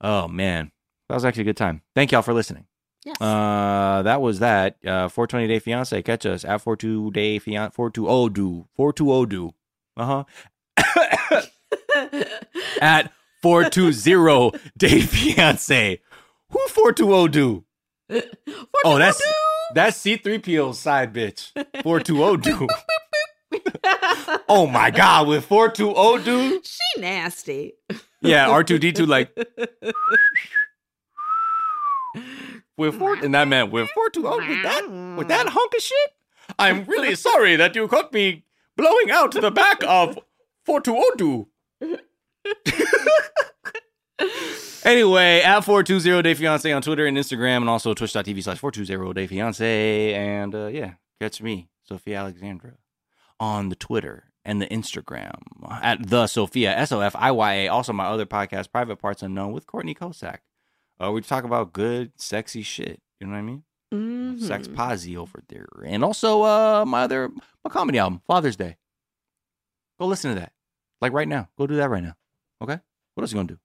[0.00, 0.70] Oh man.
[1.08, 1.82] That was actually a good time.
[1.94, 2.66] Thank y'all for listening.
[3.04, 3.20] Yes.
[3.20, 4.76] Uh, that was that.
[4.86, 6.02] Uh, 420 Day Fiance.
[6.02, 7.74] Catch us at 42 Day Fiance.
[7.74, 8.66] 420 Do.
[8.76, 9.54] 420 Do.
[9.96, 10.24] Uh
[10.76, 11.42] huh.
[12.80, 13.12] at
[13.42, 16.00] 420 Day Fiance.
[16.50, 17.64] Who 420 Do?
[18.84, 19.22] Oh, that's
[19.74, 21.50] that's C3PO's side bitch.
[21.82, 22.66] 420 Do.
[24.48, 26.66] Oh my god, with 420 dude.
[26.66, 27.72] She nasty.
[28.20, 29.36] Yeah, R2D2 like
[32.76, 36.10] with four and that man with 420 with that with that hunk of shit.
[36.58, 38.44] I'm really sorry that you caught me
[38.76, 40.18] blowing out the back of
[40.66, 41.46] 420
[44.84, 49.26] Anyway, at 420 Day Fiance on Twitter and Instagram, and also twitch.tv slash 420 Day
[49.28, 50.14] Fiance.
[50.14, 52.72] And uh, yeah, catch me, Sofiya Alexandra,
[53.42, 55.32] on the Twitter and the Instagram
[55.82, 57.68] at the Sofiya S O F I Y A.
[57.68, 60.38] Also, my other podcast, Private Parts Unknown, with Courtney Kosak.
[61.02, 63.00] Uh, we talk about good, sexy shit.
[63.18, 63.64] You know what I mean?
[63.92, 64.40] Mhm.
[64.40, 67.28] Sex Posy over there, and also uh, my other
[67.64, 68.76] my comedy album, Father's Day.
[69.98, 70.52] Go listen to that,
[71.00, 71.48] like right now.
[71.58, 72.14] Go do that right now.
[72.62, 72.78] Okay.
[73.14, 73.58] What else you gonna do?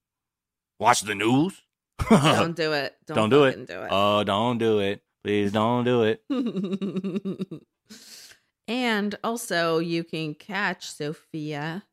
[0.80, 1.62] Watch the news?
[2.10, 2.96] Don't do it.
[3.06, 3.68] Don't, Don't do it.
[3.68, 3.88] do it.
[3.92, 5.02] Oh, don't do it.
[5.24, 6.22] Please don't do it.
[8.68, 11.84] and also, you can catch Sofiya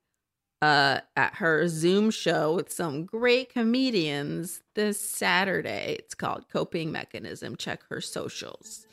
[0.61, 5.97] uh, at her Zoom show with some great comedians this Saturday.
[5.99, 7.57] It's called Coping Mechanism.
[7.57, 8.87] Check her socials.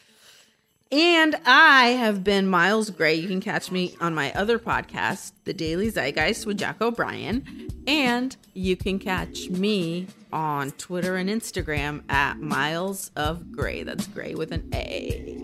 [0.92, 3.16] And I have been Miles Gray.
[3.16, 7.70] You can catch me on my other podcast, The Daily Zeitgeist with Jack O'Brien.
[7.88, 13.84] And you can catch me on Twitter and Instagram at Miles of Gray.
[13.84, 15.42] That's Gray with an A.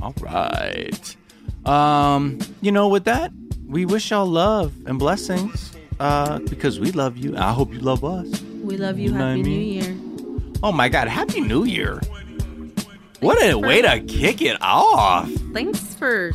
[0.00, 1.16] All right.
[1.64, 3.32] Um, you know, with that,
[3.66, 5.74] we wish y'all love and blessings.
[6.00, 7.36] Uh, because we love you.
[7.36, 8.40] I hope you love us.
[8.62, 9.06] We love you.
[9.06, 9.58] You know what I Happy New?
[9.58, 9.96] Year.
[10.62, 12.00] Oh my god, happy new year.
[13.20, 15.28] What a way to kick it off.
[15.52, 16.32] Thanks for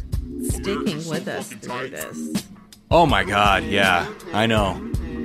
[0.49, 2.45] sticking with us through this.
[2.91, 4.07] Oh my god, yeah.
[4.33, 4.67] I know.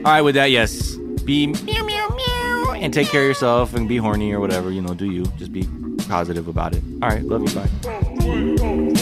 [0.04, 0.96] All right, with that, yes.
[1.24, 4.80] Be meow meow meow and take care of yourself and be horny or whatever, you
[4.80, 5.24] know, do you.
[5.36, 5.68] Just be
[6.08, 6.82] positive about it.
[7.02, 8.94] All right, love you, bye.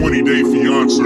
[0.00, 1.02] 20 Day Fiance.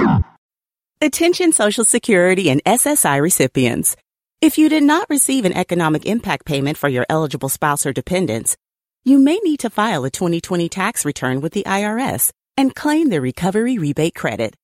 [1.01, 3.97] Attention Social Security and SSI recipients.
[4.43, 8.59] If you did not receive an economic impact payment for your eligible spouse or dependents,
[9.05, 13.23] you may need to file a 2020 tax return with the IRS and claim the
[13.23, 14.55] recovery rebate credit.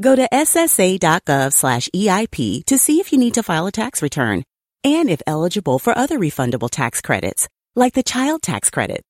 [0.00, 4.44] Go to ssa.gov slash EIP to see if you need to file a tax return
[4.82, 9.04] and if eligible for other refundable tax credits, like the child tax credit.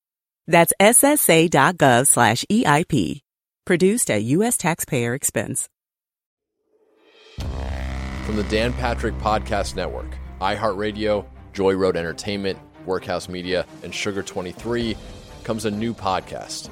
[0.48, 3.20] That's ssa.gov slash EIP.
[3.64, 4.56] Produced at U.S.
[4.56, 5.68] taxpayer expense.
[8.24, 14.96] From the Dan Patrick Podcast Network, iHeartRadio, Joy Road Entertainment, Workhouse Media, and Sugar 23
[15.44, 16.70] comes a new podcast,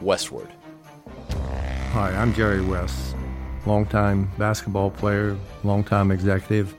[0.00, 0.48] Westward.
[1.92, 3.14] Hi, I'm Jerry West,
[3.66, 6.74] longtime basketball player, longtime executive.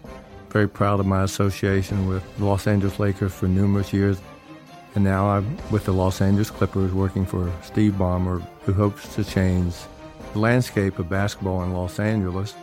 [0.50, 4.20] Very proud of my association with the Los Angeles Lakers for numerous years.
[4.96, 9.24] And now I'm with the Los Angeles Clippers working for Steve Ballmer, who hopes to
[9.24, 9.76] change
[10.34, 12.56] the landscape of basketball in Los Angeles.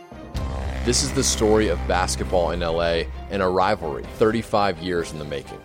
[0.85, 5.25] This is the story of basketball in LA and a rivalry 35 years in the
[5.25, 5.61] making.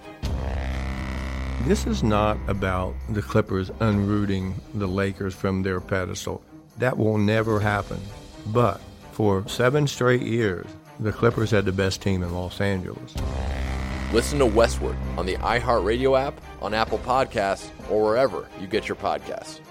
[1.65, 6.43] This is not about the Clippers unrooting the Lakers from their pedestal.
[6.79, 8.01] That will never happen.
[8.47, 8.81] But
[9.13, 10.67] for seven straight years,
[10.99, 13.15] the Clippers had the best team in Los Angeles.
[14.13, 18.97] Listen to Westward on the iHeartRadio app, on Apple Podcasts, or wherever you get your
[18.97, 19.62] podcasts.